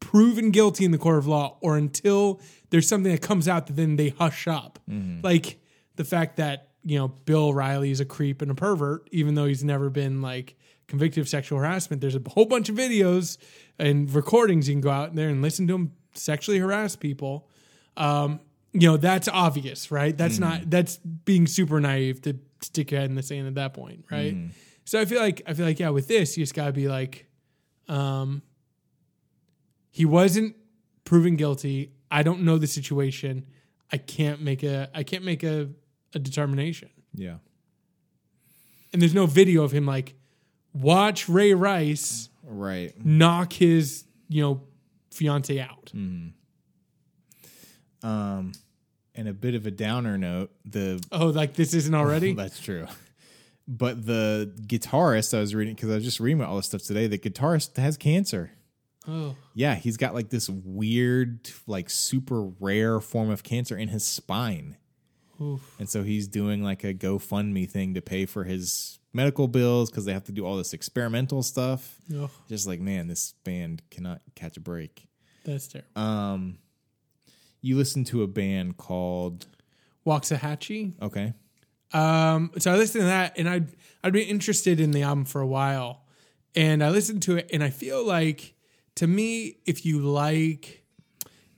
[0.00, 2.40] proven guilty in the court of law or until
[2.70, 4.78] there's something that comes out that then they hush up.
[5.22, 5.60] Like
[5.96, 9.44] the fact that, you know, Bill Riley is a creep and a pervert, even though
[9.44, 10.56] he's never been like
[10.86, 12.00] convicted of sexual harassment.
[12.00, 13.38] There's a whole bunch of videos
[13.78, 17.48] and recordings you can go out there and listen to him sexually harass people.
[17.96, 18.40] Um,
[18.72, 20.16] you know, that's obvious, right?
[20.16, 23.74] That's not that's being super naive to stick your head in the sand at that
[23.74, 24.34] point, right?
[24.84, 27.26] So I feel like I feel like yeah, with this, you just gotta be like,
[27.88, 28.42] um,
[29.90, 30.56] he wasn't
[31.04, 31.92] proven guilty.
[32.10, 33.46] I don't know the situation.
[33.92, 35.68] I can't make a I can't make a,
[36.14, 36.90] a determination.
[37.14, 37.36] Yeah.
[38.92, 40.14] And there's no video of him like
[40.72, 42.92] watch Ray Rice Right.
[43.04, 44.62] knock his, you know,
[45.10, 45.92] fiance out.
[48.02, 48.52] Um,
[49.14, 52.32] and a bit of a downer note, the Oh, like this isn't already?
[52.34, 52.86] That's true.
[53.68, 57.06] But the guitarist I was reading because I was just reading all this stuff today.
[57.06, 58.52] The guitarist has cancer.
[59.08, 59.34] Oh.
[59.54, 64.76] Yeah, he's got like this weird, like super rare form of cancer in his spine.
[65.40, 65.74] Oof.
[65.78, 70.04] And so he's doing like a GoFundMe thing to pay for his medical bills because
[70.04, 71.96] they have to do all this experimental stuff.
[72.14, 75.08] Ugh, Just like, man, this band cannot catch a break.
[75.44, 75.88] that's terrible.
[76.00, 76.58] Um,
[77.62, 79.46] you listen to a band called
[80.06, 80.94] Waxahatchee.
[81.02, 81.32] okay,
[81.92, 83.68] Um, so I listened to that, and I'd
[84.02, 86.04] I'd been interested in the album for a while,
[86.54, 88.54] and I listened to it, and I feel like
[88.96, 90.84] to me, if you like,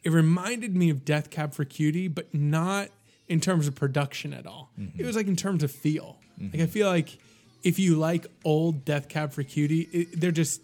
[0.03, 2.89] it reminded me of Death Cab for Cutie, but not
[3.29, 4.71] in terms of production at all.
[4.79, 5.01] Mm-hmm.
[5.01, 6.19] It was like in terms of feel.
[6.39, 6.67] Like I mm-hmm.
[6.67, 7.19] feel like
[7.63, 10.61] if you like old Death Cab for Cutie, it, they're just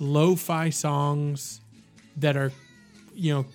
[0.00, 1.60] lo-fi songs
[2.16, 2.52] that are,
[3.14, 3.46] you know,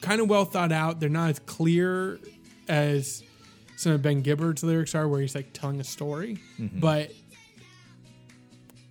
[0.00, 1.00] kind of well thought out.
[1.00, 2.18] They're not as clear
[2.68, 3.22] as
[3.76, 6.38] some of Ben Gibbard's lyrics are, where he's like telling a story.
[6.58, 6.80] Mm-hmm.
[6.80, 7.12] But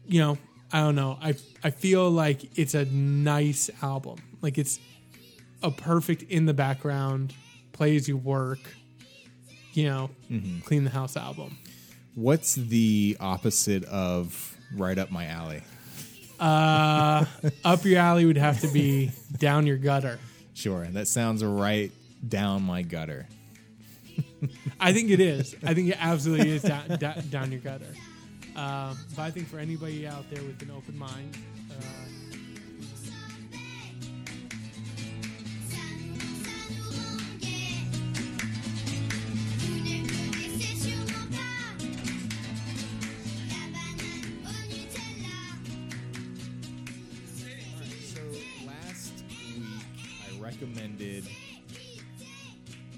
[0.07, 0.37] you know,
[0.71, 1.17] I don't know.
[1.21, 4.17] I I feel like it's a nice album.
[4.41, 4.79] Like it's
[5.63, 7.33] a perfect in the background,
[7.73, 8.59] plays you work.
[9.73, 10.09] You know,
[10.65, 11.57] clean the house album.
[12.15, 15.61] what's the opposite of right up my alley?
[16.39, 17.25] Uh,
[17.63, 20.19] up your alley would have to be down your gutter.
[20.53, 21.91] Sure, that sounds right
[22.27, 23.27] down my gutter.
[24.79, 25.55] I think it is.
[25.63, 26.97] I think it absolutely is down,
[27.29, 27.93] down your gutter.
[28.59, 31.37] Um, but I think for anybody out there with an open mind,
[50.41, 51.23] recommended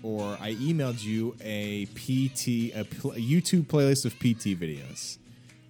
[0.01, 5.19] or I emailed you a PT a, pl- a YouTube playlist of PT videos.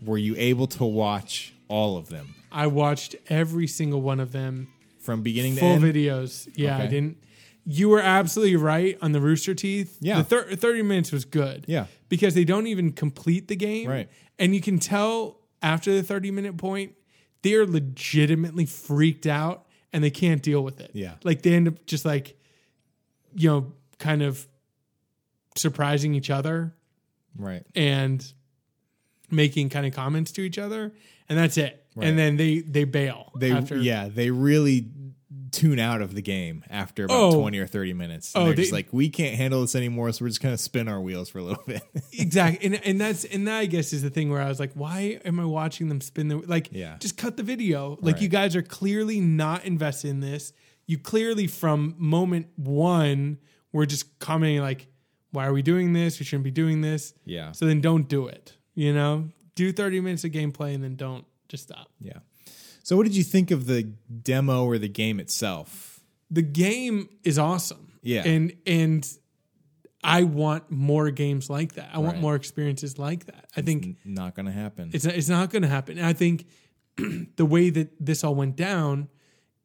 [0.03, 4.67] Were you able to watch all of them I watched every single one of them,
[4.99, 5.83] from beginning to full end?
[5.83, 6.49] videos.
[6.55, 6.89] Yeah, I Okay.
[6.89, 7.17] didn't.
[7.65, 9.97] You were absolutely right on the Rooster Teeth.
[10.01, 10.17] Yeah.
[10.17, 11.65] the thir- thirty minutes was good.
[11.67, 11.85] Yeah.
[12.09, 13.87] because they don't even complete the game.
[13.87, 14.09] Right.
[14.37, 16.93] and you can tell after the thirty minute point,
[17.43, 20.91] they're legitimately freaked out and they can't deal with it.
[20.93, 21.13] Yeah.
[21.23, 22.35] like they end up just like,
[23.35, 24.45] you know, kind of
[25.55, 26.73] surprising each other
[27.37, 27.63] Right.
[27.75, 28.25] and
[29.31, 30.91] making kind of comments to each other,
[31.29, 31.85] and that's it.
[31.95, 32.07] Right.
[32.07, 33.77] And then they they bail They after.
[33.77, 34.87] yeah, they really
[35.51, 37.41] tune out of the game after about Oh.
[37.41, 38.33] 20 or 30 minutes.
[38.33, 40.61] And Oh, they're just like, we can't handle this anymore, so we're just going to
[40.61, 41.81] spin our wheels for a little bit.
[42.13, 44.71] exactly and, and that's and that i guess is the thing where i was like
[44.73, 46.95] why am i watching them spin the like Yeah.
[46.99, 50.53] just cut the video like you guys are clearly not invested in this
[50.87, 53.37] you clearly from moment one
[53.73, 54.87] were just commenting like
[55.31, 57.51] why are we doing this we shouldn't be doing this yeah.
[57.51, 61.25] so then don't do it you know do 30 minutes of gameplay and then don't
[61.49, 62.19] just stop Yeah.
[62.83, 65.99] So, what did you think of the demo or the game itself?
[66.33, 68.23] the game is awesome Yeah.
[68.25, 69.07] and and
[70.03, 73.97] i want more games like that i want more experiences like that i think N-
[74.05, 74.91] not going to happen.
[74.93, 75.97] It's it's not going to happen.
[75.97, 76.47] And I think
[77.35, 79.09] the way that this all went down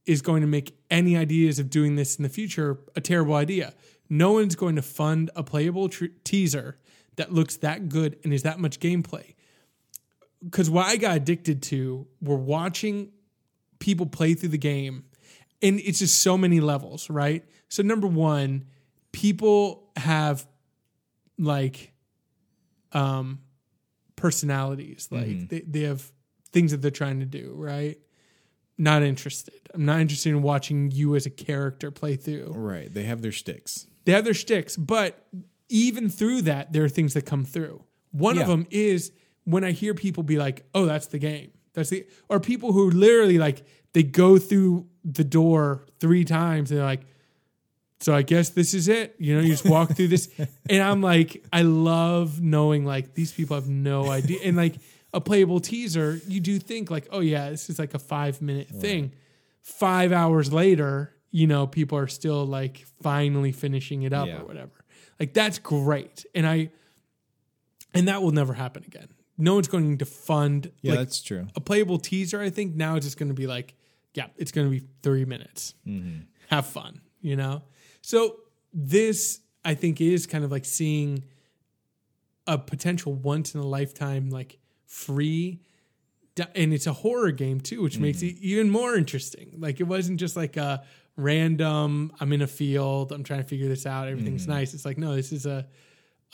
[0.07, 3.74] is going to make any ideas of doing this in the future a terrible idea.
[4.09, 6.78] No one's going to fund a playable tr- teaser
[7.16, 9.34] that looks that good and is that much gameplay.
[10.44, 13.10] Because what I got addicted to were watching
[13.78, 15.05] people play through the game,
[15.62, 17.44] and it's just so many levels, right?
[17.68, 18.66] So number one,
[19.12, 20.47] people have
[21.38, 21.93] like
[22.93, 23.40] um
[24.14, 26.10] personalities like they, they have
[26.52, 27.98] things that they're trying to do right
[28.78, 32.93] not interested i'm not interested in watching you as a character play through right.
[32.93, 33.86] They have their sticks.
[34.05, 35.26] they have their sticks but
[35.68, 37.82] even through that there are things that come through
[38.12, 39.12] one of them is
[39.44, 42.90] when i hear people be like oh that's the game that's the or people who
[42.90, 47.02] literally like they go through the door three times and they're like
[48.01, 49.16] so I guess this is it.
[49.18, 50.28] You know, you just walk through this.
[50.68, 54.38] And I'm like, I love knowing like these people have no idea.
[54.44, 54.74] And like
[55.14, 58.68] a playable teaser, you do think like, oh yeah, this is like a five minute
[58.68, 59.12] thing.
[59.62, 64.40] Five hours later, you know, people are still like finally finishing it up Yeah.
[64.43, 64.76] or whatever.
[65.18, 66.26] Like that's great.
[66.34, 66.70] And I
[67.94, 69.09] and that will never happen again.
[69.38, 71.47] No one's going to fund Yeah, like that's true.
[71.55, 73.74] a playable teaser, I think now it's just going to be like,
[74.14, 75.74] yeah, it's going to be three minutes.
[75.86, 76.20] Mm-hmm.
[76.48, 77.62] Have fun, you know?
[78.01, 78.36] So
[78.72, 81.24] this, I think, is kind of like seeing
[82.47, 85.60] a potential once in a lifetime, like free.
[86.55, 88.36] And it's a horror game too, which makes mm-hmm.
[88.36, 89.55] it even more interesting.
[89.59, 90.84] Like it wasn't just like a
[91.16, 94.74] random, I'm in a field, I'm trying to figure this out, everything's nice.
[94.74, 95.66] It's like, no, this is a,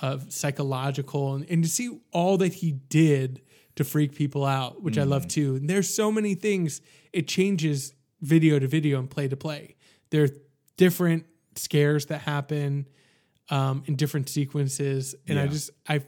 [0.01, 3.43] a psychological and, and to see all that he did
[3.77, 5.57] to freak people out, which I love too.
[5.57, 6.81] And there's so many things.
[7.13, 9.77] It changes video to video and play to play.
[10.11, 10.29] There are
[10.77, 11.27] different
[11.57, 12.87] scares that happen
[13.51, 16.03] um, in different sequences, and I just I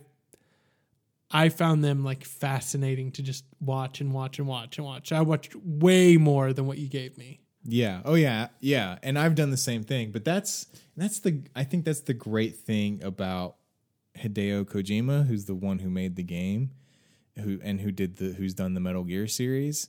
[1.31, 5.11] I found them like fascinating to just watch and watch and watch and watch.
[5.13, 7.41] I watched way more than what you gave me.
[7.65, 8.03] Yeah.
[8.05, 8.49] Oh yeah.
[8.61, 8.99] Yeah.
[9.03, 10.11] And I've done the same thing.
[10.13, 10.67] But that's
[10.97, 13.57] that's the I think that's the great thing about
[14.19, 16.71] Hideo Kojima, who's the one who made the game,
[17.41, 19.89] who and who did the who's done the Metal Gear series,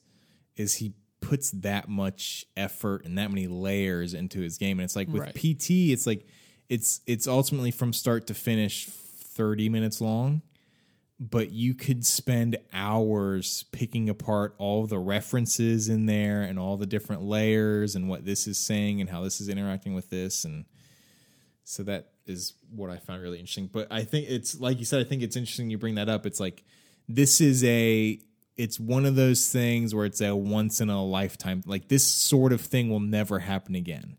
[0.55, 4.79] is he puts that much effort and that many layers into his game.
[4.79, 5.33] And it's like with Right.
[5.35, 6.25] PT, it's like
[6.69, 10.41] it's it's ultimately from start to finish 30 minutes long
[11.19, 16.85] but you could spend hours picking apart all the references in there and all the
[16.85, 20.65] different layers and what this is saying and how this is interacting with this and
[21.65, 23.67] so that is what I found really interesting.
[23.71, 26.25] But I think it's like you said, I think it's interesting you bring that up.
[26.25, 26.63] It's like
[27.09, 28.19] this is a
[28.55, 32.53] it's one of those things where it's a once in a lifetime like this sort
[32.53, 34.17] of thing will never happen again.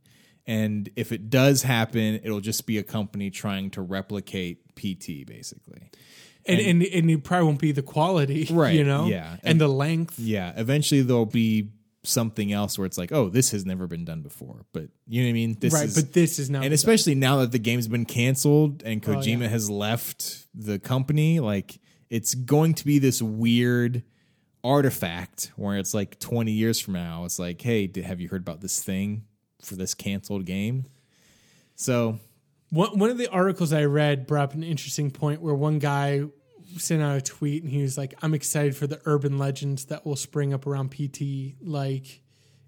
[0.48, 5.90] And if it does happen, it'll just be a company trying to replicate PT basically.
[6.48, 9.32] And, and and it probably won't be the quality, Right, You know, yeah.
[9.32, 10.18] and, And- the length.
[10.18, 11.70] Yeah, eventually there'll be
[12.04, 14.64] something else where it's like, oh, this has never been done before.
[14.72, 15.56] But you know what I mean?
[15.58, 18.82] This right, is, but this is now and especially now that the game's been canceled
[18.84, 19.48] and Oh, Kojima yeah.
[19.48, 24.04] has left the company, like it's going to be this weird
[24.62, 28.40] artifact where it's like 20 years from now, it's like, hey, did, have you heard
[28.42, 29.24] about this thing
[29.62, 30.86] for this canceled game?
[31.74, 32.18] So
[32.70, 36.24] One one of the articles I read brought up an interesting point where one guy
[36.78, 40.04] sent out a tweet and he was like, "I'm excited for the urban legends that
[40.04, 42.22] will spring up around PT like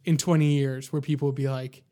[0.04, 1.82] in 20 years, where people will be like."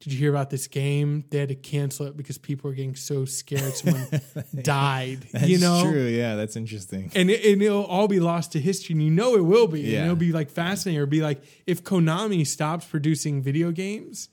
[0.00, 1.24] Did you hear about this game?
[1.30, 4.06] They had to cancel it because people were getting so scared someone
[4.62, 5.26] died.
[5.32, 6.04] that's you know, true.
[6.04, 7.10] Yeah, that's interesting.
[7.14, 8.92] and, it, and it'll all be lost to history.
[8.92, 9.80] And you know it will be.
[9.80, 10.00] Yeah.
[10.00, 11.00] And it'll be like fascinating.
[11.00, 14.28] Or be like if Konami stops producing video games,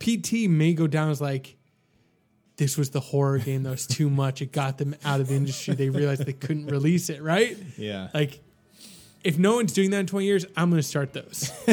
[0.00, 1.56] PT may go down as like
[2.62, 4.40] this was the horror game that was too much.
[4.40, 5.74] It got them out of the industry.
[5.74, 7.20] They realized they couldn't release it.
[7.20, 7.58] Right?
[7.76, 8.08] Yeah.
[8.14, 8.40] Like
[9.24, 11.52] if no one's doing that in twenty years, I'm going to start those.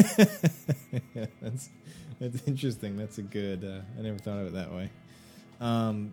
[1.40, 1.70] that's
[2.18, 2.96] that's interesting.
[2.96, 3.64] That's a good.
[3.64, 4.90] Uh, I never thought of it that way.
[5.60, 6.12] Um,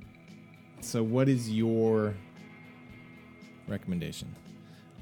[0.81, 2.13] so what is your
[3.67, 4.35] recommendation?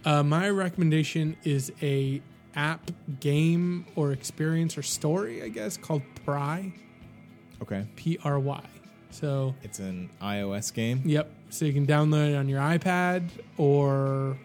[0.06, 2.22] Uh, my recommendation is a
[2.56, 6.72] app, game, or experience or story, I guess, called Pry.
[7.62, 7.86] Okay.
[7.98, 8.64] P R Y.
[9.16, 11.02] So, It's an iOS game.
[11.06, 11.30] yep.
[11.50, 14.38] So you can download it on your iPad or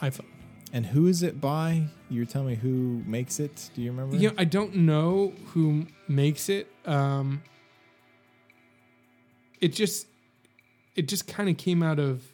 [0.00, 0.24] iPhone.
[0.72, 1.84] And who is it by?
[2.10, 3.70] You were telling me who makes it.
[3.74, 4.16] Do you remember?
[4.16, 6.70] You know, I don't know who makes it.
[6.84, 7.42] Um,
[9.60, 10.06] it just,
[10.96, 12.24] it just kind of came out of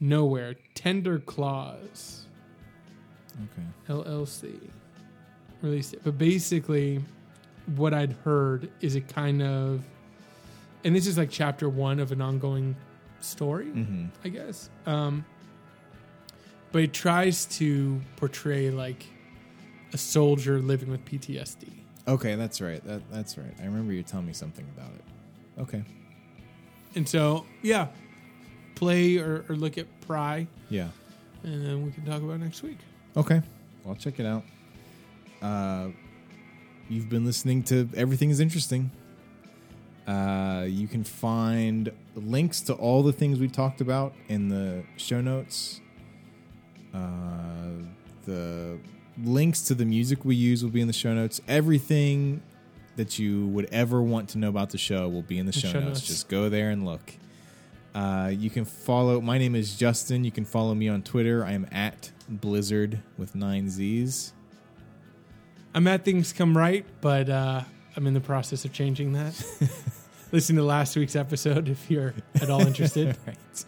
[0.00, 0.56] nowhere.
[0.74, 2.26] Tender Claws
[3.36, 3.66] Okay.
[3.88, 4.60] LLC
[5.62, 7.02] released it, but basically,
[7.76, 9.82] what I'd heard is it kind of,
[10.84, 12.76] and this is like chapter one of an ongoing
[13.20, 14.06] story, Mm-hmm.
[14.24, 14.70] I guess.
[14.86, 15.24] Um,
[16.72, 19.06] but it tries to portray like
[19.92, 21.68] a soldier living with PTSD.
[22.06, 22.84] Okay, that's right.
[22.84, 23.54] That that's right.
[23.60, 25.60] I remember you telling me something about it.
[25.62, 25.84] Okay.
[26.96, 27.88] And so, yeah,
[28.74, 30.88] play or, or look at Pry, Yeah.
[31.42, 32.78] and then we can talk about it next week.
[33.16, 33.40] Okay.
[33.82, 34.44] Well, I'll check it out.
[35.42, 35.88] Uh,
[36.88, 38.90] you've been listening to Everything is Interesting.
[40.06, 45.20] Uh, you can find links to all the things we talked about in the show
[45.20, 45.80] notes.
[46.92, 47.70] Uh,
[48.26, 48.78] the
[49.22, 51.40] links to the music we use will be in the show notes.
[51.48, 52.42] Everything
[52.96, 55.68] that you would ever want to know about the show will be in the show,
[55.68, 56.00] show notes.
[56.00, 56.06] notes.
[56.06, 57.14] Just go there and look.
[57.94, 59.20] Uh, you can follow.
[59.20, 60.24] My name is Justin.
[60.24, 61.44] You can follow me on Twitter.
[61.44, 64.32] I am at Blizzard with nine Z's.
[65.74, 67.62] I'm at things come right, but uh,
[67.96, 69.34] I'm in the process of changing that.
[70.32, 73.16] Listen to last week's episode if you're at all interested.
[73.26, 73.64] right.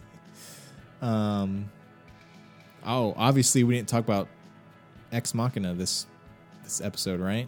[1.01, 1.69] Um.
[2.85, 4.27] Oh, obviously we didn't talk about
[5.11, 6.07] Ex Machina this
[6.63, 7.47] this episode, right?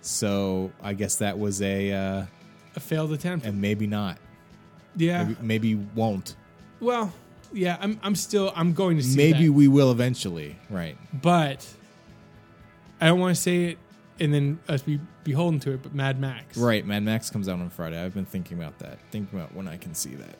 [0.00, 2.26] So I guess that was a uh,
[2.76, 3.44] A failed attempt.
[3.46, 4.18] and maybe not.
[4.96, 5.24] yeah.
[5.24, 6.36] Maybe, maybe won't.
[6.80, 7.12] Well,
[7.52, 7.76] yeah.
[7.80, 7.98] I'm.
[8.02, 8.52] I'm still.
[8.54, 9.16] I'm going to see.
[9.16, 9.52] Maybe that.
[9.52, 10.56] we will eventually.
[10.70, 10.96] Right.
[11.12, 11.66] but
[13.00, 13.78] I don't want to say it
[14.20, 15.82] and then us be beholden to it.
[15.82, 16.56] But Mad Max.
[16.56, 16.84] Right.
[16.84, 18.02] Mad Max comes out on Friday.
[18.02, 18.98] I've been thinking about that.
[19.10, 20.36] Thinking about when I can see that.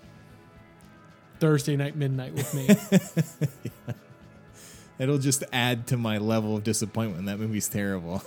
[1.41, 3.95] Thursday night midnight with me.
[4.99, 7.27] It'll just add to my level of disappointment.
[7.27, 8.21] That movie's terrible.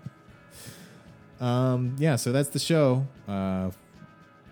[1.40, 3.06] um, yeah, so that's the show.
[3.26, 3.70] Uh,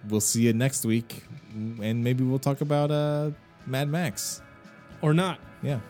[0.09, 3.33] we'll see you next week, and maybe we'll talk about uh,
[3.67, 4.41] Mad Max.
[5.03, 5.39] or not.
[5.63, 5.81] Yeah.